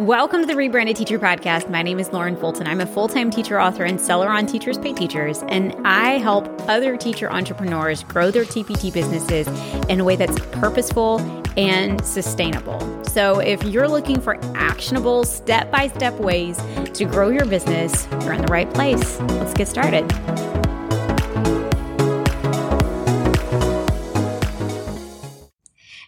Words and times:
Welcome 0.00 0.40
to 0.40 0.46
the 0.46 0.56
Rebranded 0.56 0.96
Teacher 0.96 1.18
Podcast. 1.18 1.68
My 1.68 1.82
name 1.82 2.00
is 2.00 2.10
Lauren 2.10 2.34
Fulton. 2.34 2.66
I'm 2.66 2.80
a 2.80 2.86
full 2.86 3.06
time 3.06 3.30
teacher, 3.30 3.60
author, 3.60 3.84
and 3.84 4.00
seller 4.00 4.30
on 4.30 4.46
Teachers 4.46 4.78
Pay 4.78 4.94
Teachers, 4.94 5.42
and 5.48 5.76
I 5.86 6.12
help 6.16 6.48
other 6.70 6.96
teacher 6.96 7.30
entrepreneurs 7.30 8.02
grow 8.04 8.30
their 8.30 8.46
TPT 8.46 8.90
businesses 8.90 9.46
in 9.90 10.00
a 10.00 10.04
way 10.04 10.16
that's 10.16 10.38
purposeful 10.52 11.20
and 11.58 12.02
sustainable. 12.02 13.04
So, 13.04 13.40
if 13.40 13.62
you're 13.62 13.88
looking 13.88 14.22
for 14.22 14.38
actionable, 14.56 15.24
step 15.24 15.70
by 15.70 15.88
step 15.88 16.18
ways 16.18 16.56
to 16.94 17.04
grow 17.04 17.28
your 17.28 17.44
business, 17.44 18.08
you're 18.22 18.32
in 18.32 18.40
the 18.40 18.50
right 18.50 18.72
place. 18.72 19.20
Let's 19.20 19.52
get 19.52 19.68
started. 19.68 20.10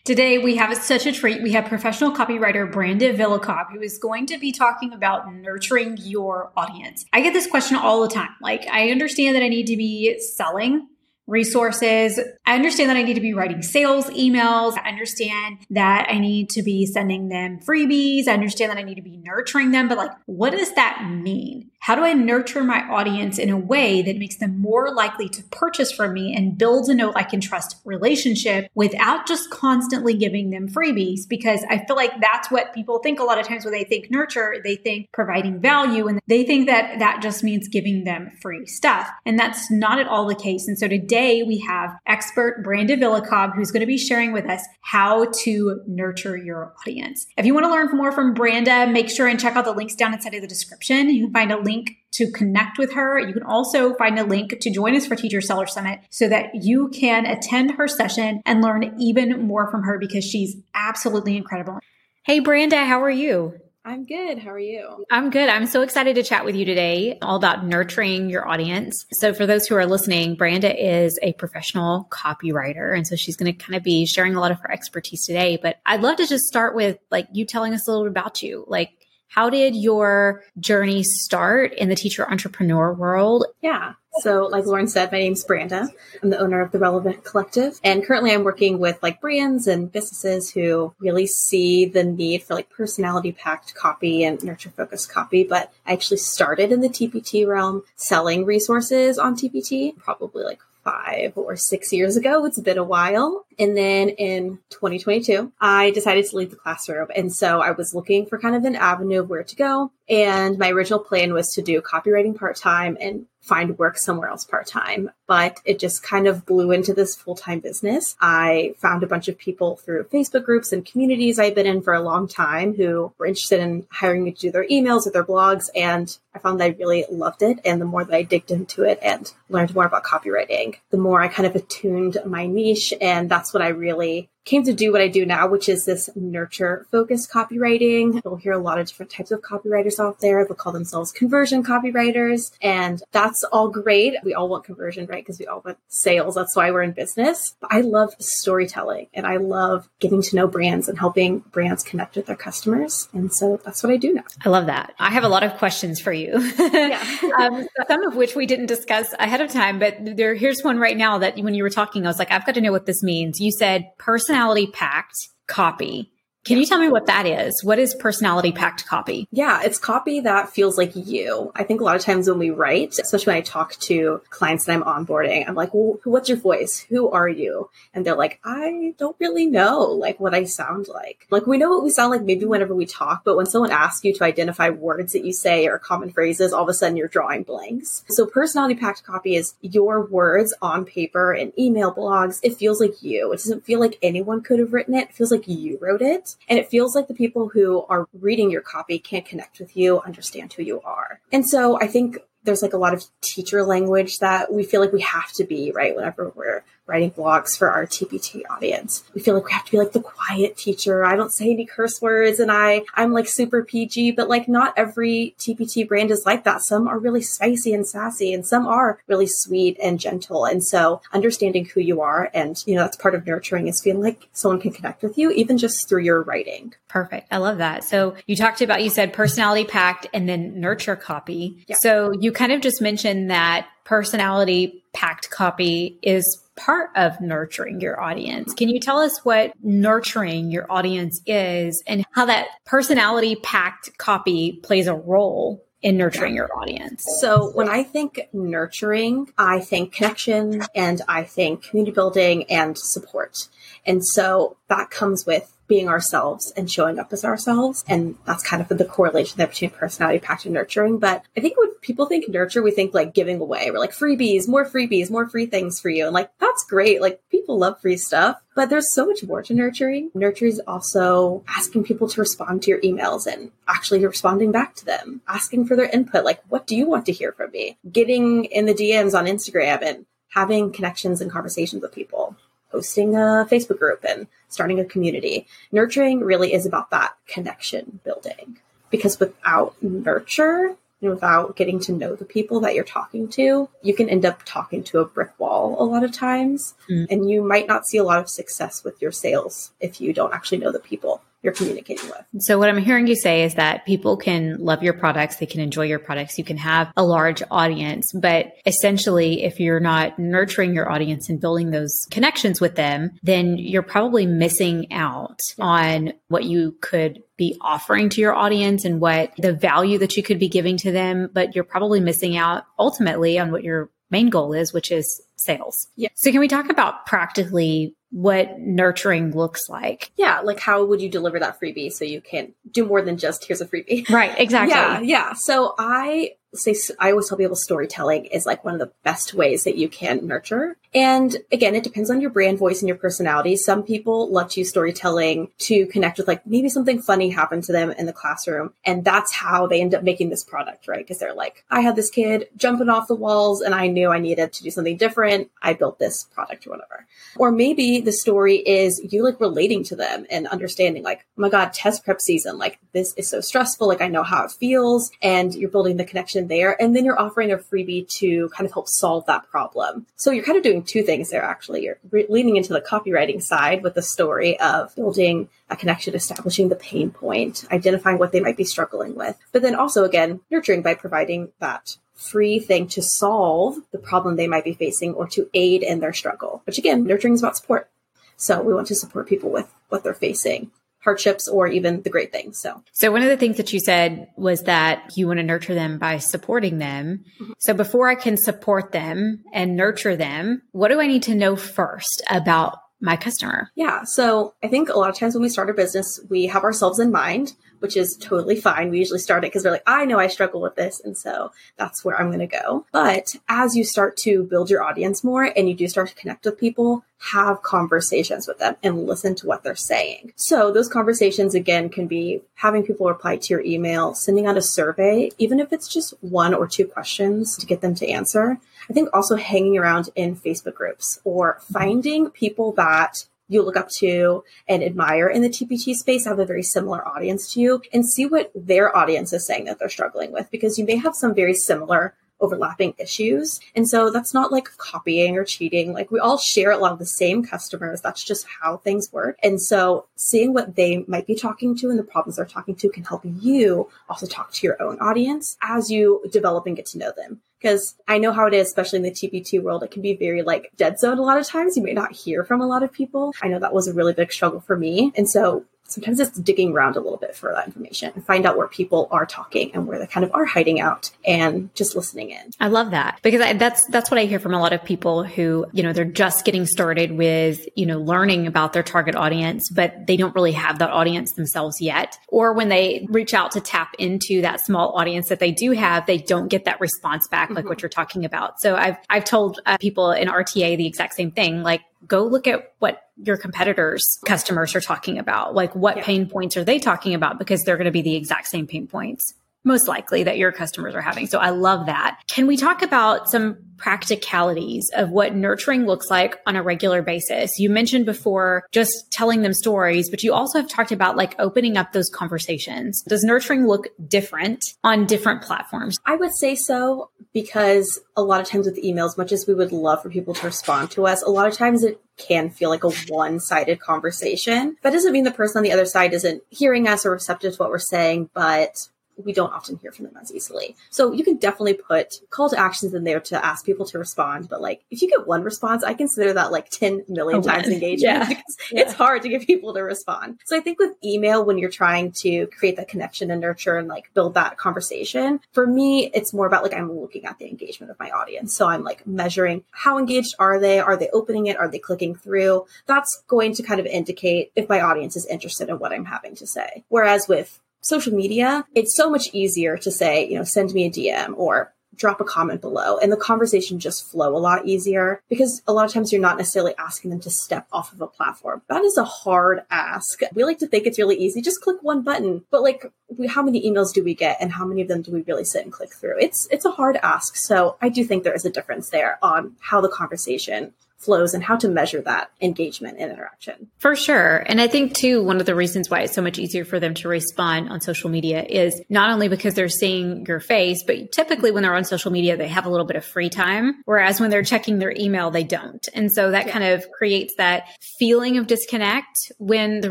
Today, 0.05 0.37
we 0.37 0.57
have 0.57 0.77
such 0.79 1.07
a 1.07 1.13
treat. 1.13 1.45
We 1.45 1.53
have 1.53 1.67
professional 1.67 2.11
copywriter 2.11 2.69
Branda 2.69 3.17
Villacob, 3.17 3.71
who 3.71 3.81
is 3.81 3.99
going 3.99 4.27
to 4.27 4.37
be 4.39 4.51
talking 4.51 4.93
about 4.93 5.33
nurturing 5.33 5.97
your 5.97 6.53
audience. 6.57 7.05
I 7.13 7.21
get 7.21 7.33
this 7.33 7.47
question 7.47 7.77
all 7.77 8.03
the 8.03 8.09
time. 8.09 8.31
Like, 8.41 8.67
I 8.69 8.91
understand 8.91 9.37
that 9.37 9.45
I 9.45 9.49
need 9.49 9.69
to 9.69 9.77
be 9.77 10.19
selling 10.19 10.89
resources. 11.29 12.19
I 12.45 12.57
understand 12.57 12.91
that 12.91 12.97
I 12.97 13.05
need 13.05 13.15
to 13.15 13.21
be 13.21 13.33
writing 13.33 13.63
sales 13.63 14.07
emails. 14.07 14.77
I 14.77 14.89
understand 14.89 15.59
that 15.71 16.09
I 16.11 16.19
need 16.19 16.51
to 16.51 16.65
be 16.65 16.85
sending 16.85 17.29
them 17.29 17.61
freebies. 17.61 18.27
I 18.27 18.33
understand 18.33 18.73
that 18.73 18.79
I 18.79 18.83
need 18.83 18.97
to 18.97 19.03
be 19.03 19.19
nurturing 19.19 19.71
them. 19.71 19.87
But, 19.87 19.99
like, 19.99 20.11
what 20.27 20.51
does 20.51 20.75
that 20.75 21.09
mean? 21.09 21.71
How 21.83 21.97
do 21.97 22.05
I 22.05 22.13
nurture 22.13 22.63
my 22.63 22.89
audience 22.89 23.41
in 23.41 23.51
a 23.51 23.59
way 23.59 24.03
that 24.03 24.17
makes 24.17 24.37
them 24.37 24.61
more 24.61 24.95
likely 24.95 25.29
to 25.31 25.43
purchase 25.51 25.91
from 25.91 26.13
me 26.13 26.33
and 26.33 26.57
builds 26.57 26.89
a 26.89 26.95
know, 26.95 27.11
like, 27.11 27.33
and 27.33 27.43
trust 27.43 27.81
relationship 27.85 28.71
without 28.77 29.27
just 29.27 29.51
constantly 29.51 30.15
giving 30.15 30.51
them 30.51 30.69
freebies? 30.69 31.29
Because 31.29 31.65
I 31.69 31.85
feel 31.85 31.97
like 31.97 32.13
that's 32.21 32.53
what 32.53 32.73
people 32.73 33.01
think 33.01 33.19
a 33.19 33.25
lot 33.25 33.41
of 33.41 33.49
times 33.49 33.65
when 33.65 33.75
they 33.75 33.83
think 33.83 34.13
nurture, 34.13 34.59
they 34.63 34.77
think 34.77 35.11
providing 35.13 35.61
value 35.61 36.07
and 36.07 36.21
they 36.29 36.45
think 36.45 36.69
that 36.69 37.01
that 37.01 37.21
just 37.21 37.43
means 37.43 37.67
giving 37.67 38.05
them 38.05 38.31
free 38.41 38.65
stuff. 38.65 39.11
And 39.27 39.37
that's 39.37 39.69
not 39.69 39.99
at 39.99 40.07
all 40.07 40.29
the 40.29 40.37
case. 40.37 40.69
And 40.69 40.79
so 40.79 40.87
today 40.87 41.43
we 41.43 41.59
have 41.67 41.99
expert 42.07 42.65
Branda 42.65 42.97
Villacob 42.97 43.57
who's 43.57 43.73
going 43.73 43.81
to 43.81 43.87
be 43.87 43.99
sharing 43.99 44.33
with 44.33 44.49
us 44.49 44.65
how 44.83 45.33
to 45.41 45.81
nurture 45.89 46.37
your 46.37 46.75
audience. 46.81 47.27
If 47.37 47.45
you 47.45 47.55
want 47.55 47.67
to 47.67 47.71
learn 47.73 47.89
more 47.97 48.13
from 48.13 48.37
Branda, 48.37 48.89
make 48.89 49.11
sure 49.11 49.27
and 49.27 49.41
check 49.41 49.57
out 49.57 49.65
the 49.65 49.73
links 49.73 49.97
down 49.97 50.15
inside 50.15 50.35
of 50.35 50.43
the 50.43 50.47
description. 50.47 51.11
You 51.11 51.25
can 51.25 51.33
find 51.33 51.51
a 51.51 51.59
link 51.59 51.72
link 51.73 51.97
to 52.13 52.31
connect 52.31 52.79
with 52.79 52.93
her. 52.93 53.19
You 53.19 53.33
can 53.33 53.43
also 53.43 53.95
find 53.95 54.19
a 54.19 54.25
link 54.25 54.61
to 54.61 54.71
join 54.71 54.95
us 54.95 55.07
for 55.07 55.17
Teacher 55.17 55.41
Seller 55.41 55.67
Summit 55.67 56.01
so 56.11 56.29
that 56.29 56.55
you 56.55 56.89
can 56.89 57.27
attend 57.27 57.73
her 57.73 57.89
session 57.89 58.43
and 58.45 58.63
learn 58.63 58.95
even 59.01 59.47
more 59.47 59.71
from 59.71 59.83
her 59.85 59.99
because 59.99 60.25
she's 60.25 60.57
absolutely 60.75 61.37
incredible. 61.37 61.79
Hey, 62.25 62.41
Branda, 62.41 62.87
how 62.87 63.03
are 63.03 63.11
you? 63.11 63.55
I'm 63.85 64.05
good. 64.05 64.39
How 64.39 64.51
are 64.51 64.59
you? 64.61 65.05
I'm 65.11 65.31
good. 65.31 65.49
I'm 65.49 65.67
so 65.67 65.83
excited 65.83 66.15
to 66.15 66.23
chat 66.23 66.45
with 66.45 66.55
you 66.55 66.65
today 66.65 67.19
all 67.21 67.35
about 67.35 67.67
nurturing 67.67 68.31
your 68.31 68.47
audience. 68.49 69.07
So 69.13 69.35
for 69.35 69.45
those 69.45 69.67
who 69.67 69.75
are 69.75 69.87
listening, 69.87 70.37
Branda 70.37 70.73
is 70.79 71.19
a 71.21 71.33
professional 71.33 72.07
copywriter. 72.09 72.95
And 72.95 73.09
so 73.09 73.17
she's 73.17 73.37
going 73.37 73.53
to 73.53 73.59
kind 73.59 73.75
of 73.75 73.83
be 73.83 74.07
sharing 74.07 74.37
a 74.37 74.41
lot 74.41 74.53
of 74.53 74.61
her 74.61 74.71
expertise 74.71 75.27
today. 75.27 75.59
But 75.61 75.81
I'd 75.85 76.01
love 76.01 76.19
to 76.19 76.29
just 76.29 76.45
start 76.45 76.77
with 76.77 76.99
like 77.11 77.27
you 77.33 77.45
telling 77.45 77.75
us 77.75 77.89
a 77.89 77.91
little 77.91 78.05
bit 78.05 78.13
about 78.13 78.41
you. 78.41 78.65
Like 78.69 78.91
how 79.35 79.49
did 79.49 79.75
your 79.75 80.45
journey 80.61 81.03
start 81.03 81.73
in 81.73 81.89
the 81.89 81.95
teacher 81.95 82.31
entrepreneur 82.31 82.93
world? 82.93 83.47
Yeah. 83.63 83.95
So, 84.21 84.45
like 84.45 84.67
Lauren 84.67 84.89
said, 84.89 85.11
my 85.11 85.21
name's 85.21 85.43
Branda. 85.43 85.89
I'm 86.23 86.29
the 86.29 86.39
owner 86.39 86.61
of 86.61 86.71
the 86.71 86.79
Relevant 86.79 87.25
Collective. 87.25 87.81
And 87.83 88.05
currently 88.05 88.33
I'm 88.33 88.45
working 88.45 88.79
with 88.79 89.03
like 89.03 89.23
brands 89.23 89.67
and 89.67 89.91
businesses 89.91 90.51
who 90.51 90.95
really 90.99 91.27
see 91.27 91.87
the 91.87 92.05
need 92.05 92.43
for 92.43 92.53
like 92.53 92.69
personality 92.69 93.33
packed 93.33 93.75
copy 93.75 94.23
and 94.23 94.45
nurture 94.45 94.69
focused 94.69 95.11
copy. 95.11 95.45
But 95.45 95.73
I 95.87 95.95
actually 95.95 96.19
started 96.19 96.71
in 96.71 96.83
the 96.83 96.91
TPT 96.91 97.47
realm 97.47 97.85
selling 97.97 98.45
resources 98.45 99.19
on 99.19 99.35
TPT 99.35 99.97
probably 99.97 100.45
like 100.45 100.61
five 100.85 101.33
or 101.37 101.57
six 101.57 101.93
years 101.93 102.17
ago. 102.17 102.45
It's 102.45 102.61
been 102.61 102.79
a 102.79 102.85
while. 102.85 103.45
And 103.59 103.77
then 103.77 104.11
in 104.11 104.59
2022, 104.71 105.53
I 105.61 105.91
decided 105.91 106.27
to 106.27 106.37
leave 106.37 106.51
the 106.51 106.57
classroom. 106.57 107.09
And 107.15 107.33
so 107.33 107.61
I 107.61 107.73
was 107.73 107.95
looking 107.95 108.27
for 108.27 108.39
kind 108.39 108.57
of 108.57 108.65
an 108.65 108.77
avenue 108.77 109.21
of 109.21 109.29
where 109.29 109.45
to 109.45 109.57
go. 109.57 109.93
And 110.09 110.59
my 110.59 110.71
original 110.71 110.99
plan 110.99 111.33
was 111.33 111.53
to 111.55 111.63
do 111.63 111.81
copywriting 111.81 112.37
part 112.37 112.57
time 112.57 112.97
and 113.01 113.27
find 113.43 113.77
work 113.79 113.99
somewhere 113.99 114.29
else 114.29 114.45
part 114.45 114.67
time. 114.67 115.11
But 115.27 115.61
it 115.65 115.79
just 115.79 116.03
kind 116.03 116.27
of 116.27 116.47
blew 116.47 116.71
into 116.71 116.95
this 116.95 117.15
full 117.15 117.35
time 117.35 117.61
business. 117.61 118.17
I 118.21 118.75
found 118.79 119.03
a 119.03 119.07
bunch 119.07 119.29
of 119.29 119.37
people 119.37 119.77
through 119.77 120.05
Facebook 120.05 120.45
groups 120.45 120.73
and 120.73 120.87
communities 120.87 121.39
I've 121.39 121.55
been 121.55 121.67
in 121.67 121.83
for 121.83 121.93
a 121.93 122.01
long 122.01 122.29
time 122.29 122.75
who 122.75 123.13
were 123.19 123.27
interested 123.27 123.61
in 123.61 123.87
hiring 123.91 124.25
me 124.25 124.33
to 124.33 124.41
do 124.41 124.51
their 124.51 124.67
emails 124.67 125.07
or 125.07 125.11
their 125.11 125.25
blogs. 125.25 125.69
And 125.75 126.17
I 126.35 126.39
found 126.39 126.61
that 126.61 126.65
I 126.65 126.77
really 126.79 127.05
loved 127.11 127.43
it. 127.43 127.59
And 127.65 127.81
the 127.81 127.87
more 127.87 128.05
that 128.05 128.15
I 128.15 128.23
digged 128.23 128.51
into 128.51 128.85
it 128.85 128.99
and 129.03 129.31
learned 129.49 129.75
more 129.75 129.87
about 129.87 130.05
copywriting, 130.05 130.77
the 130.91 130.97
more 130.97 131.21
I 131.21 131.29
kind 131.29 131.47
of 131.47 131.57
attuned 131.57 132.19
my 132.25 132.47
niche. 132.47 132.95
And 133.01 133.29
that's 133.29 133.53
what 133.53 133.63
I 133.63 133.69
really 133.69 134.29
came 134.45 134.65
to 134.65 134.73
do 134.73 134.93
what 134.93 135.01
I 135.01 135.09
do 135.09 135.25
now, 135.25 135.49
which 135.49 135.69
is 135.69 135.85
this 135.85 136.11
nurture 136.17 136.87
focused 136.91 137.31
copywriting. 137.31 138.21
You'll 138.25 138.37
hear 138.37 138.53
a 138.53 138.59
lot 138.59 138.79
of 138.79 138.87
different 138.87 139.11
types 139.13 139.31
of 139.31 139.41
copywriters 139.41 140.01
out 140.01 140.21
there. 140.21 140.45
They'll 140.45 140.57
call 140.57 140.73
themselves 140.73 141.13
conversion 141.13 141.63
copywriters. 141.63 142.53
And 142.61 143.03
that's 143.13 143.45
all 143.45 143.69
great. 143.69 144.15
We 144.25 144.35
all 144.35 144.49
want 144.49 144.65
conversion, 144.65 145.07
right? 145.07 145.25
Because 145.25 145.39
we 145.39 145.47
all 145.47 145.63
want 145.65 145.79
sales. 145.89 146.35
That's 146.35 146.57
why 146.57 146.71
we're 146.71 146.83
in 146.83 146.93
business. 146.93 147.55
But 147.61 147.73
I 147.73 147.83
love 147.83 148.15
storytelling 148.19 149.09
and 149.15 149.27
I 149.27 149.37
love 149.37 149.89
getting 150.01 150.23
to 150.23 150.37
know 150.37 150.49
brands 150.49 150.89
and 150.89 150.99
helping 150.99 151.41
brands 151.41 151.85
connect 151.85 152.17
with 152.17 152.27
their 152.27 152.37
customers. 152.37 153.09
And 153.13 153.33
so 153.33 153.61
that's 153.65 153.83
what 153.83 153.93
I 153.93 153.97
do 153.97 154.13
now. 154.13 154.25
I 154.45 154.49
love 154.49 154.67
that. 154.67 154.95
I 154.99 155.11
have 155.11 155.25
a 155.25 155.29
lot 155.29 155.45
of 155.45 155.57
questions 155.59 156.01
for 156.01 156.13
you. 156.13 156.39
Yeah. 156.59 157.03
um, 157.39 157.67
some 157.87 158.03
of 158.03 158.17
which 158.17 158.35
we 158.35 158.47
didn't 158.47 158.67
discuss 158.67 159.15
ahead 159.19 159.41
of 159.41 159.51
time, 159.51 159.79
but 159.79 159.97
there, 160.17 160.35
here's 160.35 160.63
one 160.63 160.79
right 160.79 160.97
now 160.97 161.19
that 161.19 161.39
when 161.39 161.55
you 161.55 161.63
were 161.63 161.71
talking, 161.71 162.05
I 162.05 162.09
was 162.09 162.19
like, 162.19 162.33
I've 162.33 162.45
got 162.45 162.55
to 162.57 162.61
know 162.61 162.73
what 162.73 162.87
this 162.87 163.03
means. 163.03 163.41
You 163.41 163.53
said 163.53 163.87
person 163.99 164.32
personality 164.33 164.67
packed 164.67 165.29
copy 165.47 166.12
can 166.45 166.59
you 166.59 166.67
tell 166.67 166.81
me 166.81 166.89
what 166.89 167.07
that 167.07 167.25
is? 167.25 167.63
What 167.63 167.79
is 167.79 167.95
personality 167.95 168.51
packed 168.51 168.85
copy? 168.87 169.29
Yeah, 169.31 169.63
it's 169.63 169.79
copy 169.79 170.21
that 170.21 170.51
feels 170.51 170.77
like 170.77 170.91
you. 170.97 171.53
I 171.55 171.63
think 171.63 171.81
a 171.81 171.85
lot 171.85 171.95
of 171.95 172.03
times 172.03 172.29
when 172.29 172.41
we 172.41 172.51
write, 172.51 172.99
especially 172.99 173.33
when 173.33 173.37
I 173.37 173.43
talk 173.43 173.75
to 173.75 174.21
clients 174.29 174.65
that 174.65 174.73
I'm 174.73 174.83
onboarding, 174.83 175.49
I'm 175.49 175.55
like, 175.55 175.73
well, 175.73 176.01
what's 176.03 176.29
your 176.29 176.39
voice? 176.39 176.81
Who 176.89 177.09
are 177.11 177.29
you? 177.29 177.71
And 177.95 178.05
they're 178.05 178.17
like, 178.17 178.41
I 178.45 178.95
don't 178.99 179.15
really 179.21 179.47
know 179.47 179.83
like 179.83 180.19
what 180.19 180.35
I 180.35 180.43
sound 180.45 180.89
like. 180.89 181.29
Like 181.31 181.47
we 181.47 181.59
know 181.59 181.71
what 181.71 181.85
we 181.85 181.91
sound 181.91 182.11
like 182.11 182.23
maybe 182.23 182.45
whenever 182.45 182.75
we 182.75 182.87
talk, 182.87 183.23
but 183.25 183.37
when 183.37 183.47
someone 183.47 183.71
asks 183.71 184.05
you 184.05 184.13
to 184.13 184.25
identify 184.25 184.69
words 184.71 185.13
that 185.13 185.25
you 185.25 185.33
say 185.33 185.69
or 185.69 185.79
common 185.79 186.11
phrases, 186.11 186.53
all 186.53 186.65
of 186.65 186.69
a 186.69 186.75
sudden 186.75 186.97
you're 186.97 187.07
drawing 187.07 187.45
blanks. 187.45 188.05
So 188.09 188.27
personality 188.27 188.75
packed 188.75 189.05
copy 189.05 189.37
is 189.37 189.55
your 189.61 190.05
words 190.05 190.53
on 190.61 190.87
paper 190.87 191.33
and 191.33 191.53
email 191.57 191.95
blogs. 191.95 192.41
It 192.43 192.57
feels 192.57 192.81
like 192.81 193.01
you. 193.01 193.33
It 193.33 193.37
doesn't 193.37 193.65
feel 193.65 193.79
like 193.79 193.97
anyone 194.03 194.43
could 194.43 194.59
have 194.59 194.73
written 194.73 194.95
it. 194.95 195.11
It 195.11 195.15
feels 195.15 195.31
like 195.31 195.47
you 195.47 195.79
wrote 195.81 196.03
it. 196.03 196.32
And 196.49 196.59
it 196.59 196.69
feels 196.69 196.95
like 196.95 197.09
the 197.09 197.15
people 197.15 197.49
who 197.49 197.85
are 197.89 198.09
reading 198.13 198.51
your 198.51 198.61
copy 198.61 198.99
can't 198.99 199.25
connect 199.25 199.59
with 199.59 199.77
you, 199.77 200.01
understand 200.01 200.53
who 200.53 200.63
you 200.63 200.81
are. 200.83 201.21
And 201.33 201.49
so 201.49 201.81
I 201.81 201.87
think 201.87 202.19
there's 202.45 202.63
like 202.63 202.73
a 202.73 202.79
lot 202.79 202.95
of 202.95 203.05
teacher 203.21 203.63
language 203.65 204.19
that 204.19 204.53
we 204.53 204.65
feel 204.65 204.81
like 204.81 204.93
we 204.93 205.01
have 205.03 205.33
to 205.33 205.45
be, 205.45 205.71
right? 205.73 205.95
Whenever 205.95 206.33
we're 206.35 206.65
writing 206.93 207.11
blogs 207.11 207.57
for 207.57 207.71
our 207.71 207.87
TPT 207.87 208.43
audience. 208.51 209.03
We 209.15 209.23
feel 209.23 209.35
like 209.35 209.47
we 209.47 209.53
have 209.53 209.65
to 209.65 209.71
be 209.71 209.79
like 209.79 209.93
the 209.93 210.01
quiet 210.01 210.59
teacher. 210.59 211.05
I 211.07 211.17
don't 211.17 211.33
say 211.33 211.51
any 211.51 211.65
curse 211.65 212.03
words 212.03 212.39
and 212.39 212.53
I, 212.53 212.85
I'm 212.95 213.13
like 213.13 213.27
super 213.27 213.65
PG, 213.65 214.13
but 214.13 214.29
like 214.29 214.47
not 214.47 214.75
every 214.77 215.35
TPT 215.39 215.89
brand 215.89 216.11
is 216.11 216.25
like 216.27 216.45
that. 216.45 216.63
Some 216.63 216.87
are 216.87 216.99
really 216.99 217.23
spicy 217.23 217.73
and 217.73 217.89
sassy 217.89 218.35
and 218.35 218.47
some 218.47 218.67
are 218.67 218.99
really 219.07 219.27
sweet 219.27 219.79
and 219.83 219.99
gentle. 219.99 220.45
And 220.45 220.63
so 220.63 221.01
understanding 221.15 221.65
who 221.65 221.81
you 221.81 222.03
are 222.03 222.31
and, 222.35 222.63
you 222.67 222.75
know, 222.75 222.83
that's 222.83 222.99
part 222.99 223.15
of 223.15 223.27
nurturing 223.27 223.69
is 223.69 223.81
feeling 223.81 224.03
like 224.03 224.29
someone 224.33 224.61
can 224.61 224.73
connect 224.73 225.03
with 225.03 225.17
you 225.17 225.31
even 225.31 225.57
just 225.57 225.89
through 225.89 226.03
your 226.03 226.23
writing. 226.23 226.75
Perfect. 226.89 227.29
I 227.31 227.39
love 227.39 227.57
that. 227.57 227.85
So 227.85 228.17
you 228.27 228.37
talked 228.37 228.61
about, 228.61 228.83
you 228.83 228.91
said 228.91 229.15
personality 229.15 229.65
packed 229.65 230.07
and 230.13 230.29
then 230.29 230.61
nurture 230.61 230.97
copy. 230.97 231.65
Yeah. 231.69 231.77
So 231.81 232.13
you 232.21 232.33
kind 232.33 232.53
of 232.53 232.61
just 232.61 232.83
mentioned 232.83 233.31
that 233.31 233.67
personality 233.85 234.85
packed 234.93 235.31
copy 235.31 235.99
is 236.03 236.43
part 236.57 236.91
of 236.97 237.21
nurturing 237.21 237.81
your 237.81 238.01
audience. 238.01 238.53
Can 238.55 238.69
you 238.69 238.79
tell 238.79 238.99
us 238.99 239.25
what 239.25 239.53
nurturing 239.63 240.51
your 240.51 240.71
audience 240.71 241.21
is 241.27 241.83
and 241.87 242.05
how 242.13 242.27
that 242.27 242.49
personality 242.67 243.37
packed 243.37 243.97
copy 243.99 244.53
plays 244.63 244.87
a 244.87 244.95
role 244.95 245.65
in 245.81 245.97
nurturing 245.97 246.37
your 246.37 246.49
audience? 246.57 247.05
So 247.21 247.51
when 247.53 247.69
I 247.69 247.83
think 247.83 248.29
nurturing, 248.33 249.33
I 249.39 249.61
think 249.61 249.95
connection 249.95 250.63
and 250.75 251.03
I 251.09 251.25
think 251.25 251.65
community 251.65 251.93
building 251.93 252.45
and 252.51 252.77
support. 252.79 253.49
And 253.87 254.05
so 254.05 254.57
that 254.69 254.91
comes 254.91 255.27
with 255.27 255.53
being 255.73 255.89
ourselves 255.89 256.53
and 256.55 256.71
showing 256.71 256.99
up 256.99 257.11
as 257.15 257.25
ourselves. 257.25 257.83
And 257.89 258.15
that's 258.27 258.43
kind 258.43 258.61
of 258.61 258.77
the 258.77 258.85
correlation 258.85 259.39
there 259.39 259.47
between 259.47 259.71
personality 259.71 260.19
packed 260.19 260.45
and 260.45 260.53
nurturing. 260.53 260.99
But 260.99 261.25
I 261.35 261.41
think 261.41 261.57
when 261.57 261.71
people 261.81 262.05
think 262.05 262.29
nurture, 262.29 262.63
we 262.63 262.73
think 262.73 262.93
like 262.93 263.15
giving 263.15 263.41
away. 263.41 263.71
We're 263.71 263.79
like 263.79 263.97
freebies, 263.97 264.47
more 264.47 264.67
freebies, 264.67 265.11
more 265.11 265.27
free 265.27 265.47
things 265.47 265.81
for 265.81 265.89
you. 265.89 266.05
And 266.05 266.13
like, 266.13 266.29
that's 266.39 266.63
great. 266.69 267.01
Like 267.01 267.23
people 267.31 267.57
love 267.57 267.81
free 267.81 267.97
stuff. 267.97 268.37
But 268.55 268.69
there's 268.69 268.93
so 268.93 269.07
much 269.07 269.25
more 269.25 269.41
to 269.41 269.55
nurturing. 269.55 270.11
Nurturing 270.13 270.53
is 270.53 270.61
also 270.67 271.43
asking 271.49 271.85
people 271.85 272.07
to 272.11 272.21
respond 272.21 272.65
to 272.65 272.71
your 272.71 272.83
emails 272.83 273.27
and 273.27 273.51
actually 273.67 274.05
responding 274.05 274.53
back 274.53 274.75
to 274.75 274.85
them, 274.85 275.23
asking 275.27 275.65
for 275.65 275.75
their 275.75 275.89
input. 275.89 276.23
Like, 276.23 276.43
what 276.51 276.67
do 276.67 276.77
you 276.77 276.87
want 276.87 277.07
to 277.07 277.13
hear 277.13 277.33
from 277.33 277.51
me? 277.53 277.79
Getting 277.91 278.45
in 278.45 278.67
the 278.67 278.75
DMs 278.75 279.19
on 279.19 279.25
Instagram 279.25 279.81
and 279.81 280.05
having 280.29 280.71
connections 280.71 281.23
and 281.23 281.31
conversations 281.31 281.81
with 281.81 281.95
people 281.95 282.37
hosting 282.73 283.15
a 283.15 283.47
Facebook 283.51 283.79
group 283.79 284.05
and 284.07 284.27
starting 284.53 284.79
a 284.79 284.85
community. 284.85 285.47
Nurturing 285.73 286.21
really 286.21 286.53
is 286.53 286.67
about 286.67 286.91
that 286.91 287.17
connection 287.27 288.01
building 288.05 288.59
because 288.91 289.19
without 289.19 289.75
nurture 289.83 290.77
and 291.01 291.11
without 291.11 291.57
getting 291.57 291.81
to 291.81 291.93
know 291.93 292.15
the 292.15 292.25
people 292.25 292.61
that 292.61 292.75
you're 292.75 292.85
talking 292.85 293.29
to, 293.29 293.69
you 293.83 293.95
can 293.95 294.09
end 294.09 294.25
up 294.25 294.43
talking 294.45 294.85
to 294.85 295.01
a 295.01 295.05
brick 295.05 295.33
wall 295.39 295.77
a 295.83 295.85
lot 295.85 296.05
of 296.05 296.13
times. 296.13 296.75
Mm. 296.89 297.07
And 297.11 297.31
you 297.31 297.43
might 297.43 297.67
not 297.67 297.87
see 297.87 297.99
a 297.99 298.05
lot 298.05 298.21
of 298.21 298.29
success 298.29 298.85
with 298.85 299.03
your 299.03 299.11
sales 299.11 299.73
if 299.81 300.01
you 300.01 300.13
don't 300.13 300.35
actually 300.35 300.59
know 300.59 300.71
the 300.71 300.79
people 300.79 301.23
you're 301.43 301.53
communicating 301.53 302.09
with. 302.09 302.43
So 302.43 302.59
what 302.59 302.69
I'm 302.69 302.79
hearing 302.79 303.07
you 303.07 303.17
say 303.17 303.43
is 303.43 303.55
that 303.55 303.85
people 303.85 304.17
can 304.17 304.57
love 304.59 304.83
your 304.83 304.95
products, 304.95 305.37
they 305.37 305.47
can 305.47 305.61
enjoy 305.61 305.87
your 305.87 305.99
products, 305.99 306.39
you 306.39 306.45
can 306.45 306.57
have 306.57 306.93
a 306.97 307.05
large 307.05 307.43
audience, 307.51 308.13
but 308.13 308.53
essentially 308.65 309.43
if 309.43 309.59
you're 309.59 309.81
not 309.81 310.19
nurturing 310.19 310.75
your 310.75 310.91
audience 310.91 311.29
and 311.29 311.41
building 311.41 311.71
those 311.71 312.07
connections 312.11 312.61
with 312.61 312.77
them, 312.77 313.11
then 313.23 313.59
you're 313.59 313.83
probably 313.83 314.27
missing 314.27 314.93
out 314.93 315.41
on 315.59 316.13
what 316.29 316.45
you 316.45 316.77
could 316.81 317.23
be 317.37 317.57
offering 317.61 318.09
to 318.11 318.21
your 318.21 318.35
audience 318.35 318.85
and 318.85 319.01
what 319.01 319.33
the 319.39 319.53
value 319.53 319.99
that 319.99 320.17
you 320.17 320.23
could 320.23 320.39
be 320.39 320.49
giving 320.49 320.77
to 320.77 320.93
them, 320.93 321.29
but 321.33 321.55
you're 321.55 321.65
probably 321.65 322.01
missing 322.01 322.37
out 322.37 322.65
ultimately 322.79 323.39
on 323.39 323.51
what 323.51 323.65
your 323.65 323.91
main 324.13 324.31
goal 324.31 324.53
is, 324.53 324.73
which 324.73 324.93
is 324.93 325.21
sales. 325.37 325.89
Yeah. 325.97 326.11
So 326.15 326.31
can 326.31 326.39
we 326.39 326.47
talk 326.47 326.71
about 326.71 327.07
practically 327.07 327.97
what 328.13 328.61
nurturing 328.61 329.33
looks 329.33 329.69
like. 329.71 330.13
Yeah, 330.17 330.41
like 330.41 330.61
how 330.61 330.85
would 330.85 331.01
you 331.01 331.09
deliver 331.09 331.41
that 331.41 331.59
freebie 331.59 331.91
so 331.91 332.05
you 332.05 332.21
can 332.21 332.53
do 332.71 332.85
more 332.85 333.01
than 333.01 333.17
just 333.17 333.47
here's 333.47 333.63
a 333.63 333.67
freebie? 333.67 334.09
Right, 334.09 334.39
exactly. 334.39 334.73
Yeah, 334.73 335.01
yeah. 335.01 335.33
So 335.35 335.75
I 335.79 336.33
say 336.55 336.75
I 336.99 337.11
always 337.11 337.29
tell 337.29 337.39
people 337.39 337.57
storytelling 337.57 338.27
is 338.27 338.47
like 338.47 338.65
one 338.65 338.75
of 338.75 338.81
the 338.81 338.93
best 339.03 339.35
ways 339.35 339.65
that 339.65 339.77
you 339.77 339.89
can 339.89 340.27
nurture. 340.27 340.77
And 340.95 341.35
again, 341.51 341.75
it 341.75 341.85
depends 341.85 342.11
on 342.11 342.21
your 342.21 342.31
brand 342.31 342.59
voice 342.59 342.83
and 342.83 342.89
your 342.89 342.99
personality. 342.99 343.57
Some 343.57 343.83
people 343.83 344.31
love 344.31 344.51
to 344.51 344.61
use 344.61 344.69
storytelling 344.69 345.49
to 345.61 345.87
connect 345.87 346.19
with 346.19 346.29
like 346.29 346.47
maybe 346.47 346.69
something 346.69 347.01
funny 347.01 347.31
happened 347.31 347.65
to 347.65 347.73
them 347.73 347.91
in 347.93 348.05
the 348.05 348.13
classroom. 348.13 348.75
And 348.85 349.03
that's 349.03 349.33
how 349.33 349.67
they 349.67 349.81
end 349.81 349.95
up 349.95 350.03
making 350.03 350.29
this 350.29 350.45
product, 350.45 350.89
right? 350.89 350.99
Because 350.99 351.19
they're 351.19 351.35
like, 351.35 351.65
I 351.71 351.81
had 351.81 351.97
this 351.97 352.11
kid 352.11 352.49
jumping 352.57 352.91
off 352.91 353.09
the 353.09 353.15
walls 353.15 353.63
and 353.63 353.75
I 353.75 353.87
knew 353.87 354.11
I 354.11 354.19
needed 354.19 354.53
to 354.53 354.63
do 354.63 354.71
something 354.71 354.99
different. 354.99 355.51
I 355.63 355.73
built 355.73 355.99
this 355.99 356.25
product 356.25 356.67
or 356.67 356.71
whatever. 356.71 357.07
Or 357.37 357.51
maybe 357.51 358.01
the 358.03 358.13
story 358.13 358.57
is 358.57 359.01
you 359.11 359.25
like 359.25 359.41
relating 359.41 359.85
to 359.85 359.97
them 359.97 360.27
and 360.31 360.47
understanding 360.49 361.03
like, 361.03 361.25
oh 361.39 361.43
my 361.43 361.49
God, 361.49 361.73
test 361.73 362.05
prep 362.05 362.21
season. 362.21 362.59
Like 362.59 362.79
this 362.93 363.15
is 363.15 363.29
so 363.29 363.41
stressful. 363.41 363.89
Like 363.89 364.03
I 364.03 364.09
know 364.09 364.23
how 364.23 364.45
it 364.45 364.51
feels 364.51 365.11
and 365.23 365.55
you're 365.55 365.71
building 365.71 365.97
the 365.97 366.05
connection 366.05 366.42
there. 366.49 366.81
And 366.81 366.95
then 366.95 367.05
you're 367.05 367.21
offering 367.21 367.53
a 367.53 367.59
freebie 367.59 368.09
to 368.19 368.49
kind 368.51 368.67
of 368.67 368.73
help 368.73 368.89
solve 368.89 369.27
that 369.27 369.49
problem. 369.51 370.07
So 370.17 370.31
you're 370.31 370.45
kind 370.45 370.59
of 370.59 370.65
doing 370.65 370.83
two 370.83 371.03
things 371.03 371.31
there, 371.31 371.43
actually. 371.43 371.85
You're 371.85 371.99
re- 372.11 372.27
leaning 372.29 372.57
into 372.57 372.73
the 372.73 372.81
copywriting 372.81 373.43
side 373.43 373.83
with 373.83 373.95
the 373.95 374.03
story 374.03 374.59
of 374.61 374.95
building 374.95 375.49
a 375.71 375.77
connection, 375.77 376.15
establishing 376.15 376.69
the 376.69 376.77
pain 376.77 377.11
point, 377.11 377.65
identifying 377.71 378.19
what 378.19 378.33
they 378.33 378.41
might 378.41 378.57
be 378.57 378.65
struggling 378.65 379.15
with. 379.15 379.37
But 379.53 379.63
then 379.63 379.75
also, 379.75 380.05
again, 380.05 380.41
nurturing 380.51 380.83
by 380.83 380.95
providing 380.95 381.53
that 381.61 381.97
free 382.15 382.59
thing 382.61 382.87
to 382.89 383.03
solve 383.03 383.77
the 383.91 383.99
problem 383.99 384.37
they 384.37 384.47
might 384.47 384.65
be 384.65 384.75
facing 384.75 385.15
or 385.15 385.27
to 385.29 385.49
aid 385.55 385.83
in 385.83 386.01
their 386.01 386.13
struggle, 386.13 386.63
which 386.67 386.79
again, 386.79 387.05
nurturing 387.05 387.35
is 387.35 387.43
about 387.43 387.57
support. 387.57 387.91
So 388.37 388.63
we 388.63 388.75
want 388.75 388.87
to 388.89 388.95
support 388.95 389.29
people 389.29 389.51
with 389.51 389.73
what 389.89 390.05
they're 390.05 390.15
facing 390.15 390.71
hardships 391.03 391.49
or 391.49 391.67
even 391.67 392.03
the 392.03 392.11
great 392.11 392.33
things. 392.33 392.59
So, 392.59 392.83
so 392.93 393.11
one 393.11 393.23
of 393.23 393.29
the 393.29 393.37
things 393.37 393.57
that 393.57 393.73
you 393.73 393.81
said 393.81 394.29
was 394.37 394.63
that 394.63 395.17
you 395.17 395.27
want 395.27 395.39
to 395.39 395.43
nurture 395.43 395.75
them 395.75 395.99
by 395.99 396.19
supporting 396.19 396.79
them. 396.79 397.25
Mm-hmm. 397.41 397.53
So 397.59 397.75
before 397.75 398.09
I 398.09 398.15
can 398.15 398.37
support 398.37 398.93
them 398.93 399.45
and 399.53 399.77
nurture 399.77 400.17
them, 400.17 400.63
what 400.73 400.89
do 400.89 401.01
I 401.01 401.07
need 401.07 401.25
to 401.25 401.35
know 401.35 401.57
first 401.57 402.23
about 402.31 402.79
my 403.01 403.17
customer? 403.17 403.71
Yeah. 403.75 404.05
So 404.05 404.55
I 404.63 404.69
think 404.69 404.89
a 404.89 404.99
lot 404.99 405.11
of 405.11 405.17
times 405.17 405.35
when 405.35 405.43
we 405.43 405.49
start 405.49 405.71
a 405.71 405.75
business, 405.75 406.21
we 406.31 406.47
have 406.47 406.63
ourselves 406.63 407.01
in 407.01 407.11
mind 407.11 407.55
which 407.83 407.97
is 407.97 408.17
totally 408.17 408.61
fine. 408.61 408.91
We 408.91 409.01
usually 409.01 409.19
start 409.19 409.45
it 409.45 409.49
because 409.49 409.65
we're 409.65 409.73
like, 409.73 409.83
I 409.87 410.05
know 410.05 410.19
I 410.19 410.29
struggle 410.29 410.61
with 410.61 410.77
this. 410.77 411.01
And 411.01 411.19
so 411.19 411.51
that's 411.77 412.05
where 412.05 412.19
I'm 412.19 412.29
going 412.29 412.39
to 412.39 412.47
go. 412.47 412.87
But 412.93 413.35
as 413.49 413.77
you 413.77 413.85
start 413.85 414.17
to 414.19 414.45
build 414.45 414.71
your 414.71 414.85
audience 414.85 415.25
more 415.25 415.43
and 415.43 415.69
you 415.69 415.75
do 415.75 415.89
start 415.89 416.09
to 416.11 416.15
connect 416.15 416.45
with 416.45 416.59
people, 416.59 417.05
have 417.31 417.63
conversations 417.63 418.47
with 418.47 418.59
them 418.59 418.77
and 418.83 419.07
listen 419.07 419.35
to 419.35 419.47
what 419.47 419.65
they're 419.65 419.75
saying. 419.75 420.33
So 420.37 420.73
those 420.73 420.89
conversations 420.89 421.55
again 421.55 421.89
can 421.89 422.07
be 422.07 422.43
having 422.55 422.85
people 422.85 423.07
reply 423.07 423.37
to 423.37 423.55
your 423.55 423.63
email, 423.63 424.15
sending 424.15 424.47
out 424.47 424.57
a 424.57 424.63
survey, 424.63 425.31
even 425.39 425.61
if 425.61 425.73
it's 425.73 425.89
just 425.89 426.15
one 426.21 426.55
or 426.55 426.67
two 426.67 426.87
questions 426.87 427.57
to 427.59 427.67
get 427.67 427.81
them 427.81 427.95
to 427.97 428.09
answer. 428.09 428.59
I 428.89 428.93
think 428.93 429.09
also 429.13 429.37
hanging 429.37 429.79
around 429.79 430.11
in 430.15 430.37
Facebook 430.37 430.75
groups 430.75 431.21
or 431.25 431.59
finding 431.73 432.31
people 432.31 432.73
that 432.73 433.27
you 433.49 433.63
look 433.63 433.77
up 433.77 433.89
to 433.91 434.45
and 434.69 434.83
admire 434.83 435.29
in 435.29 435.43
the 435.43 435.49
TPT 435.49 435.95
space 435.95 436.25
have 436.25 436.39
a 436.39 436.47
very 436.47 436.63
similar 436.63 437.07
audience 437.07 437.53
to 437.53 437.61
you 437.61 437.83
and 437.93 438.09
see 438.09 438.27
what 438.27 438.51
their 438.55 438.97
audience 438.97 439.33
is 439.33 439.47
saying 439.47 439.65
that 439.65 439.79
they're 439.79 439.89
struggling 439.89 440.33
with 440.33 440.51
because 440.51 440.79
you 440.79 440.85
may 440.85 440.97
have 440.97 441.15
some 441.15 441.35
very 441.35 441.55
similar 441.55 442.15
overlapping 442.43 442.95
issues. 442.99 443.61
And 443.75 443.89
so 443.89 444.11
that's 444.11 444.35
not 444.35 444.53
like 444.53 444.69
copying 444.77 445.37
or 445.39 445.45
cheating. 445.45 445.93
Like 445.93 446.11
we 446.11 446.19
all 446.19 446.37
share 446.37 446.71
a 446.71 446.77
lot 446.77 446.93
of 446.93 446.99
the 446.99 447.07
same 447.07 447.45
customers. 447.45 448.01
That's 448.01 448.23
just 448.23 448.47
how 448.61 448.79
things 448.79 449.13
work. 449.13 449.39
And 449.43 449.61
so 449.61 450.07
seeing 450.17 450.53
what 450.53 450.77
they 450.77 451.05
might 451.09 451.27
be 451.27 451.35
talking 451.35 451.77
to 451.79 451.89
and 451.89 451.99
the 451.99 452.05
problems 452.05 452.37
they're 452.37 452.45
talking 452.45 452.75
to 452.77 452.91
can 452.91 453.05
help 453.05 453.23
you 453.25 453.89
also 454.09 454.27
talk 454.27 454.53
to 454.53 454.67
your 454.67 454.83
own 454.83 454.99
audience 455.01 455.57
as 455.63 455.91
you 455.91 456.23
develop 456.31 456.67
and 456.67 456.77
get 456.77 456.87
to 456.87 456.99
know 456.99 457.13
them 457.17 457.41
because 457.63 457.95
I 458.09 458.19
know 458.19 458.33
how 458.33 458.47
it 458.47 458.55
is, 458.55 458.67
especially 458.67 458.99
in 458.99 459.03
the 459.05 459.11
TPT 459.13 459.63
world. 459.63 459.85
It 459.85 459.93
can 459.93 460.03
be 460.03 460.17
very 460.17 460.43
like 460.43 460.73
dead 460.77 460.99
zone 460.99 461.19
a 461.19 461.23
lot 461.23 461.39
of 461.39 461.47
times. 461.47 461.77
You 461.77 461.83
may 461.83 461.93
not 461.93 462.13
hear 462.13 462.45
from 462.45 462.61
a 462.61 462.67
lot 462.67 462.83
of 462.83 462.93
people. 462.93 463.33
I 463.41 463.49
know 463.49 463.61
that 463.61 463.73
was 463.73 463.87
a 463.87 463.95
really 463.95 464.13
big 464.13 464.33
struggle 464.33 464.61
for 464.61 464.77
me. 464.77 465.13
And 465.17 465.31
so 465.31 465.65
sometimes 465.93 466.21
it's 466.21 466.39
digging 466.39 466.73
around 466.73 466.97
a 466.97 467.01
little 467.01 467.19
bit 467.19 467.35
for 467.35 467.53
that 467.53 467.67
information 467.67 468.13
and 468.15 468.25
find 468.25 468.47
out 468.47 468.57
where 468.57 468.69
people 468.69 469.09
are 469.11 469.27
talking 469.27 469.71
and 469.75 469.87
where 469.87 469.99
they 469.99 470.07
kind 470.07 470.25
of 470.25 470.33
are 470.35 470.45
hiding 470.45 470.81
out 470.81 471.11
and 471.25 471.75
just 471.75 471.95
listening 471.95 472.31
in. 472.31 472.51
I 472.61 472.69
love 472.69 472.91
that 472.91 473.21
because 473.23 473.41
I, 473.41 473.53
that's 473.53 473.85
that's 473.91 474.11
what 474.11 474.19
I 474.19 474.25
hear 474.25 474.39
from 474.39 474.55
a 474.55 474.61
lot 474.61 474.73
of 474.73 474.85
people 474.85 475.25
who 475.25 475.67
you 475.73 475.83
know 475.83 475.93
they're 475.93 476.05
just 476.05 476.45
getting 476.45 476.67
started 476.67 477.13
with 477.13 477.69
you 477.77 477.87
know 477.87 477.99
learning 477.99 478.47
about 478.47 478.73
their 478.73 478.83
target 478.83 479.15
audience, 479.15 479.69
but 479.71 480.07
they 480.07 480.17
don't 480.17 480.35
really 480.35 480.53
have 480.53 480.79
that 480.79 480.91
audience 480.91 481.33
themselves 481.35 481.81
yet. 481.81 482.19
Or 482.29 482.53
when 482.53 482.69
they 482.69 483.07
reach 483.11 483.35
out 483.35 483.53
to 483.53 483.61
tap 483.61 483.95
into 483.99 484.43
that 484.43 484.61
small 484.61 484.97
audience 484.97 485.29
that 485.29 485.39
they 485.39 485.53
do 485.53 485.73
have, 485.73 486.07
they 486.07 486.19
don't 486.19 486.49
get 486.49 486.65
that 486.65 486.81
response 486.81 487.29
back 487.29 487.51
like 487.51 487.61
mm-hmm. 487.61 487.69
what 487.69 487.83
you're 487.83 487.89
talking 487.89 488.25
about. 488.25 488.61
So 488.61 488.77
I've 488.77 488.97
I've 489.11 489.25
told 489.25 489.61
uh, 489.67 489.77
people 489.79 490.13
in 490.13 490.29
RTA 490.29 490.77
the 490.77 490.87
exact 490.87 491.15
same 491.15 491.31
thing, 491.31 491.63
like 491.63 491.83
go 492.07 492.25
look 492.25 492.47
at 492.47 492.73
what 492.79 493.03
your 493.17 493.37
competitors 493.37 494.19
customers 494.27 494.75
are 494.75 494.81
talking 494.81 495.19
about. 495.19 495.55
Like 495.55 495.75
what 495.75 495.99
yeah. 495.99 496.05
pain 496.05 496.29
points 496.29 496.57
are 496.57 496.65
they 496.65 496.79
talking 496.79 497.15
about? 497.15 497.39
Because 497.39 497.63
they're 497.63 497.77
going 497.77 497.87
to 497.87 497.93
be 497.93 498.03
the 498.03 498.17
exact 498.17 498.49
same 498.49 498.67
pain 498.67 498.87
points 498.87 499.35
most 499.65 499.89
likely 499.89 500.25
that 500.25 500.39
your 500.39 500.53
customers 500.53 500.95
are 500.95 501.01
having. 501.01 501.27
So 501.27 501.39
I 501.39 501.51
love 501.51 501.87
that. 501.87 502.21
Can 502.29 502.47
we 502.47 502.57
talk 502.57 502.83
about 502.83 503.31
some 503.31 503.57
practicalities 503.77 504.89
of 504.95 505.11
what 505.11 505.35
nurturing 505.35 505.87
looks 505.87 506.09
like 506.11 506.39
on 506.47 506.57
a 506.57 506.63
regular 506.63 507.03
basis? 507.03 507.51
You 507.59 507.69
mentioned 507.69 508.07
before 508.07 508.65
just 508.73 509.11
telling 509.11 509.43
them 509.43 509.53
stories, 509.53 510.09
but 510.09 510.23
you 510.23 510.33
also 510.33 510.61
have 510.61 510.69
talked 510.69 510.93
about 510.93 511.17
like 511.17 511.35
opening 511.39 511.77
up 511.77 511.93
those 511.93 512.09
conversations. 512.11 513.03
Does 513.09 513.25
nurturing 513.25 513.67
look 513.67 513.89
different 514.09 514.63
on 514.85 515.07
different 515.07 515.43
platforms? 515.43 515.99
I 516.07 516.17
would 516.17 516.35
say 516.37 516.55
so 516.55 517.11
because 517.33 518.01
a 518.17 518.23
lot 518.23 518.41
of 518.41 518.47
times 518.47 518.67
with 518.67 518.83
emails, 518.83 519.17
much 519.17 519.33
as 519.33 519.47
we 519.47 519.55
would 519.55 519.73
love 519.73 520.03
for 520.03 520.11
people 520.11 520.35
to 520.35 520.47
respond 520.47 520.91
to 520.93 521.07
us, 521.07 521.23
a 521.23 521.31
lot 521.31 521.49
of 521.49 521.55
times 521.55 521.83
it 521.83 522.01
can 522.19 522.51
feel 522.51 522.69
like 522.69 522.85
a 522.85 522.91
one 523.09 523.41
sided 523.41 523.81
conversation. 523.81 524.77
That 524.83 524.93
doesn't 524.93 525.13
mean 525.13 525.25
the 525.25 525.31
person 525.31 525.59
on 525.59 525.65
the 525.65 525.73
other 525.73 525.87
side 525.87 526.13
isn't 526.13 526.43
hearing 526.51 526.87
us 526.87 527.07
or 527.07 527.11
receptive 527.11 527.55
to 527.55 527.59
what 527.59 527.71
we're 527.71 527.79
saying, 527.79 528.29
but 528.35 528.89
we 529.17 529.33
don't 529.33 529.53
often 529.53 529.77
hear 529.79 529.93
from 529.93 530.07
them 530.07 530.17
as 530.21 530.33
easily. 530.33 530.77
So 530.91 531.13
you 531.13 531.25
can 531.25 531.37
definitely 531.37 531.75
put 531.75 532.21
call 532.31 532.49
to 532.51 532.59
actions 532.59 532.95
in 532.95 533.05
there 533.05 533.21
to 533.21 533.45
ask 533.45 533.65
people 533.65 533.87
to 533.87 533.99
respond. 533.99 534.49
But 534.49 534.61
like 534.61 534.83
if 534.91 535.03
you 535.03 535.09
get 535.09 535.27
one 535.27 535.43
response, 535.43 535.85
I 535.85 535.95
consider 535.95 536.33
that 536.35 536.53
like 536.53 536.71
10 536.71 537.05
million 537.09 537.41
oh, 537.41 537.43
times 537.43 537.69
engagement 537.69 538.01
yeah. 538.01 538.29
because 538.29 538.57
yeah. 538.71 538.81
it's 538.81 538.93
hard 538.93 539.23
to 539.23 539.29
get 539.29 539.47
people 539.47 539.75
to 539.75 539.81
respond. 539.81 540.39
So 540.45 540.57
I 540.57 540.61
think 540.61 540.79
with 540.79 540.93
email, 541.05 541.45
when 541.45 541.59
you're 541.59 541.71
trying 541.71 542.13
to 542.23 542.47
create 542.47 542.77
that 542.77 542.89
connection 542.89 543.31
and 543.31 543.41
nurture 543.41 543.77
and 543.77 543.89
like 543.89 544.13
build 544.15 544.35
that 544.35 544.57
conversation, 544.57 545.41
for 545.53 545.67
me, 545.67 546.11
it's 546.15 546.33
more 546.33 546.47
about 546.47 546.63
like 546.63 546.75
I'm 546.75 546.93
looking 546.93 547.25
at 547.25 547.39
the 547.39 547.49
engagement 547.49 547.91
of 547.91 547.99
my 547.99 548.11
audience. 548.11 548.55
So 548.55 548.67
I'm 548.67 548.83
like 548.83 549.07
measuring 549.07 549.65
how 549.71 549.99
engaged 549.99 550.35
are 550.39 550.59
they? 550.59 550.79
Are 550.81 550.97
they 550.97 551.09
opening 551.13 551.47
it? 551.47 551.57
Are 551.57 551.69
they 551.69 551.79
clicking 551.79 552.15
through? 552.15 552.67
That's 552.87 553.23
going 553.29 553.55
to 553.55 553.63
kind 553.63 553.81
of 553.81 553.87
indicate 553.87 554.53
if 554.57 554.69
my 554.69 554.81
audience 554.81 555.17
is 555.17 555.27
interested 555.27 555.69
in 555.69 555.79
what 555.79 555.93
I'm 555.93 556.05
having 556.05 556.35
to 556.37 556.47
say. 556.47 556.85
Whereas 556.89 557.29
with 557.29 557.61
social 557.83 558.15
media, 558.15 558.65
it's 558.75 558.97
so 558.97 559.11
much 559.11 559.29
easier 559.33 559.77
to 559.77 559.91
say, 559.91 560.27
you 560.27 560.37
know, 560.39 560.45
send 560.45 560.73
me 560.73 560.87
a 560.87 560.91
DM 560.91 561.35
or 561.37 561.73
drop 561.95 562.21
a 562.21 562.25
comment 562.25 562.61
below 562.61 562.97
and 562.99 563.13
the 563.13 563.17
conversation 563.17 563.79
just 563.79 564.11
flow 564.11 564.35
a 564.35 564.39
lot 564.39 564.67
easier 564.67 565.23
because 565.29 565.63
a 565.67 565.73
lot 565.73 565.85
of 565.85 565.93
times 565.93 566.11
you're 566.11 566.21
not 566.21 566.39
necessarily 566.39 566.75
asking 566.79 567.11
them 567.11 567.21
to 567.21 567.29
step 567.29 567.67
off 567.71 567.93
of 567.93 568.01
a 568.01 568.07
platform. 568.07 568.63
That 568.69 568.83
is 568.83 568.97
a 568.97 569.05
hard 569.05 569.61
ask. 569.71 570.21
We 570.33 570.45
like 570.45 570.59
to 570.59 570.67
think 570.67 570.87
it's 570.87 570.99
really 570.99 571.17
easy. 571.17 571.43
Just 571.43 571.61
click 571.61 571.77
one 571.83 572.03
button. 572.03 572.45
But 572.51 572.63
like 572.63 572.91
how 573.29 573.43
many 573.43 573.69
emails 573.69 573.93
do 573.93 574.03
we 574.03 574.15
get 574.15 574.39
and 574.41 574.53
how 574.53 574.65
many 574.65 574.81
of 574.81 574.89
them 574.89 575.03
do 575.03 575.13
we 575.13 575.23
really 575.23 575.45
sit 575.45 575.65
and 575.65 575.73
click 575.73 575.93
through? 575.93 576.19
It's 576.19 576.49
it's 576.51 576.65
a 576.65 576.71
hard 576.71 576.97
ask. 577.03 577.37
So 577.37 577.77
I 577.83 577.91
do 577.91 578.05
think 578.05 578.25
there 578.25 578.35
is 578.35 578.47
a 578.47 578.51
difference 578.51 578.89
there 578.89 579.19
on 579.23 579.57
how 579.61 579.81
the 579.81 579.89
conversation 579.89 580.73
flows 581.05 581.35
and 581.35 581.43
how 581.43 581.57
to 581.57 581.69
measure 581.69 582.01
that 582.03 582.31
engagement 582.41 582.99
and 582.99 583.13
interaction. 583.13 583.69
For 583.79 583.97
sure. 583.97 584.39
And 584.39 584.61
I 584.61 584.69
think 584.69 584.95
too, 584.95 585.23
one 585.23 585.41
of 585.41 585.47
the 585.47 585.55
reasons 585.55 585.91
why 585.91 586.01
it's 586.01 586.15
so 586.15 586.23
much 586.23 586.39
easier 586.39 586.65
for 586.65 586.79
them 586.81 586.95
to 586.95 587.09
respond 587.09 587.69
on 587.69 587.81
social 587.81 588.11
media 588.11 588.43
is 588.43 588.81
not 588.89 589.11
only 589.11 589.29
because 589.29 589.55
they're 589.55 589.69
seeing 589.69 590.25
your 590.27 590.41
face, 590.41 590.83
but 590.85 591.13
typically 591.13 591.51
when 591.51 591.63
they're 591.63 591.75
on 591.75 591.85
social 591.85 592.11
media, 592.11 592.37
they 592.37 592.49
have 592.49 592.67
a 592.67 592.71
little 592.71 592.87
bit 592.87 592.97
of 592.97 593.05
free 593.05 593.29
time. 593.29 593.83
Whereas 593.85 594.21
when 594.21 594.31
they're 594.31 594.43
checking 594.43 594.79
their 594.79 594.93
email, 594.97 595.31
they 595.31 595.45
don't. 595.45 595.87
And 595.95 596.13
so 596.13 596.31
that 596.31 596.47
yeah. 596.47 596.53
kind 596.53 596.65
of 596.65 596.91
creates 596.93 597.35
that 597.37 597.65
feeling 597.99 598.39
of 598.39 598.47
disconnect 598.47 599.33
when 599.39 599.81
the 599.81 599.91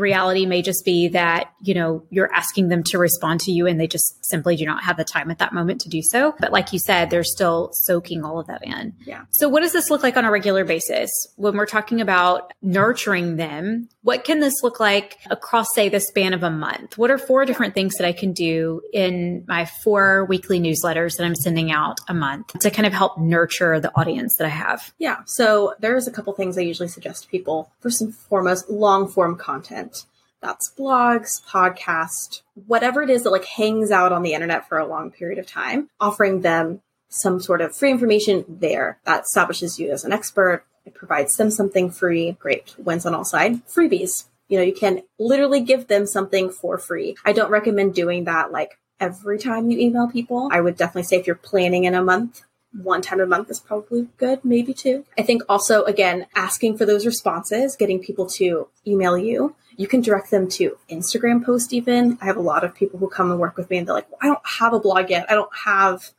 reality 0.00 0.46
may 0.46 0.62
just 0.62 0.84
be 0.84 1.08
that, 1.08 1.52
you 1.60 1.74
know, 1.74 2.04
you're 2.10 2.32
asking 2.32 2.68
them 2.68 2.82
to 2.84 2.98
respond 2.98 3.40
to 3.40 3.52
you 3.52 3.66
and 3.66 3.78
they 3.78 3.86
just 3.86 4.24
simply 4.24 4.56
do 4.56 4.64
not 4.64 4.82
have 4.84 4.96
the 4.96 5.04
time 5.04 5.30
at 5.30 5.38
that 5.38 5.52
moment 5.52 5.80
to 5.82 5.88
do 5.88 6.02
so. 6.02 6.34
But 6.40 6.52
like 6.52 6.72
you 6.72 6.78
said, 6.78 7.10
they're 7.10 7.24
still 7.24 7.70
soaking 7.72 8.24
all 8.24 8.38
of 8.38 8.46
that 8.46 8.64
in. 8.64 8.94
Yeah. 9.04 9.24
So 9.30 9.48
what 9.48 9.62
does 9.62 9.72
this 9.72 9.90
look 9.90 10.02
like 10.02 10.16
on 10.16 10.24
a 10.24 10.30
regular 10.30 10.64
basis? 10.64 11.01
This 11.02 11.26
when 11.36 11.56
we're 11.56 11.66
talking 11.66 12.00
about 12.00 12.52
nurturing 12.62 13.36
them 13.36 13.88
what 14.02 14.24
can 14.24 14.40
this 14.40 14.62
look 14.62 14.80
like 14.80 15.18
across 15.30 15.66
say 15.74 15.88
the 15.88 16.00
span 16.00 16.34
of 16.34 16.42
a 16.42 16.50
month? 16.50 16.98
What 16.98 17.10
are 17.10 17.18
four 17.18 17.44
different 17.44 17.74
things 17.74 17.94
that 17.96 18.06
i 18.06 18.12
can 18.12 18.32
do 18.32 18.82
in 18.92 19.44
my 19.46 19.64
four 19.64 20.24
weekly 20.24 20.58
newsletters 20.60 21.16
that 21.16 21.24
i'm 21.24 21.36
sending 21.36 21.70
out 21.70 22.00
a 22.08 22.14
month 22.14 22.58
to 22.58 22.70
kind 22.70 22.86
of 22.86 22.92
help 22.92 23.18
nurture 23.18 23.78
the 23.80 23.92
audience 23.94 24.36
that 24.38 24.46
i 24.46 24.50
have? 24.50 24.92
Yeah. 24.98 25.18
So 25.26 25.74
there's 25.78 26.06
a 26.06 26.12
couple 26.12 26.32
things 26.32 26.58
i 26.58 26.62
usually 26.62 26.88
suggest 26.88 27.24
to 27.24 27.28
people. 27.28 27.70
First 27.80 28.02
and 28.02 28.14
foremost 28.14 28.68
long 28.70 29.08
form 29.08 29.36
content. 29.36 30.06
That's 30.40 30.72
blogs, 30.76 31.40
podcast, 31.46 32.42
whatever 32.66 33.02
it 33.02 33.10
is 33.10 33.22
that 33.22 33.30
like 33.30 33.44
hangs 33.44 33.92
out 33.92 34.10
on 34.10 34.24
the 34.24 34.34
internet 34.34 34.68
for 34.68 34.78
a 34.78 34.86
long 34.86 35.12
period 35.12 35.38
of 35.38 35.46
time, 35.46 35.88
offering 36.00 36.40
them 36.40 36.82
some 37.08 37.40
sort 37.40 37.60
of 37.60 37.76
free 37.76 37.92
information 37.92 38.44
there 38.48 38.98
that 39.04 39.22
establishes 39.22 39.78
you 39.78 39.92
as 39.92 40.02
an 40.04 40.12
expert, 40.12 40.64
it 40.84 40.94
provides 40.94 41.36
them 41.36 41.50
something 41.50 41.90
free. 41.90 42.32
Great. 42.32 42.74
Wins 42.78 43.06
on 43.06 43.14
all 43.14 43.24
sides. 43.24 43.60
Freebies. 43.68 44.26
You 44.48 44.58
know, 44.58 44.64
you 44.64 44.74
can 44.74 45.02
literally 45.18 45.60
give 45.60 45.88
them 45.88 46.06
something 46.06 46.50
for 46.50 46.76
free. 46.76 47.16
I 47.24 47.32
don't 47.32 47.50
recommend 47.50 47.94
doing 47.94 48.24
that 48.24 48.52
like 48.52 48.78
every 49.00 49.38
time 49.38 49.70
you 49.70 49.78
email 49.78 50.08
people. 50.08 50.48
I 50.52 50.60
would 50.60 50.76
definitely 50.76 51.04
say 51.04 51.16
if 51.16 51.26
you're 51.26 51.36
planning 51.36 51.84
in 51.84 51.94
a 51.94 52.02
month, 52.02 52.42
one 52.72 53.02
time 53.02 53.20
a 53.20 53.26
month 53.26 53.50
is 53.50 53.60
probably 53.60 54.08
good, 54.16 54.44
maybe 54.44 54.72
two. 54.72 55.04
I 55.18 55.22
think 55.22 55.42
also, 55.48 55.84
again, 55.84 56.26
asking 56.34 56.78
for 56.78 56.86
those 56.86 57.04
responses, 57.04 57.76
getting 57.76 58.00
people 58.00 58.26
to 58.30 58.68
email 58.86 59.18
you. 59.18 59.54
You 59.76 59.86
can 59.86 60.00
direct 60.02 60.30
them 60.30 60.48
to 60.50 60.78
Instagram 60.90 61.44
post 61.44 61.72
even. 61.72 62.18
I 62.20 62.26
have 62.26 62.36
a 62.36 62.42
lot 62.42 62.64
of 62.64 62.74
people 62.74 62.98
who 62.98 63.08
come 63.08 63.30
and 63.30 63.40
work 63.40 63.56
with 63.56 63.70
me 63.70 63.78
and 63.78 63.86
they're 63.86 63.94
like, 63.94 64.10
well, 64.10 64.18
I 64.20 64.26
don't 64.26 64.46
have 64.60 64.74
a 64.74 64.80
blog 64.80 65.10
yet. 65.10 65.30
I 65.30 65.34
don't 65.34 65.54
have 65.64 66.10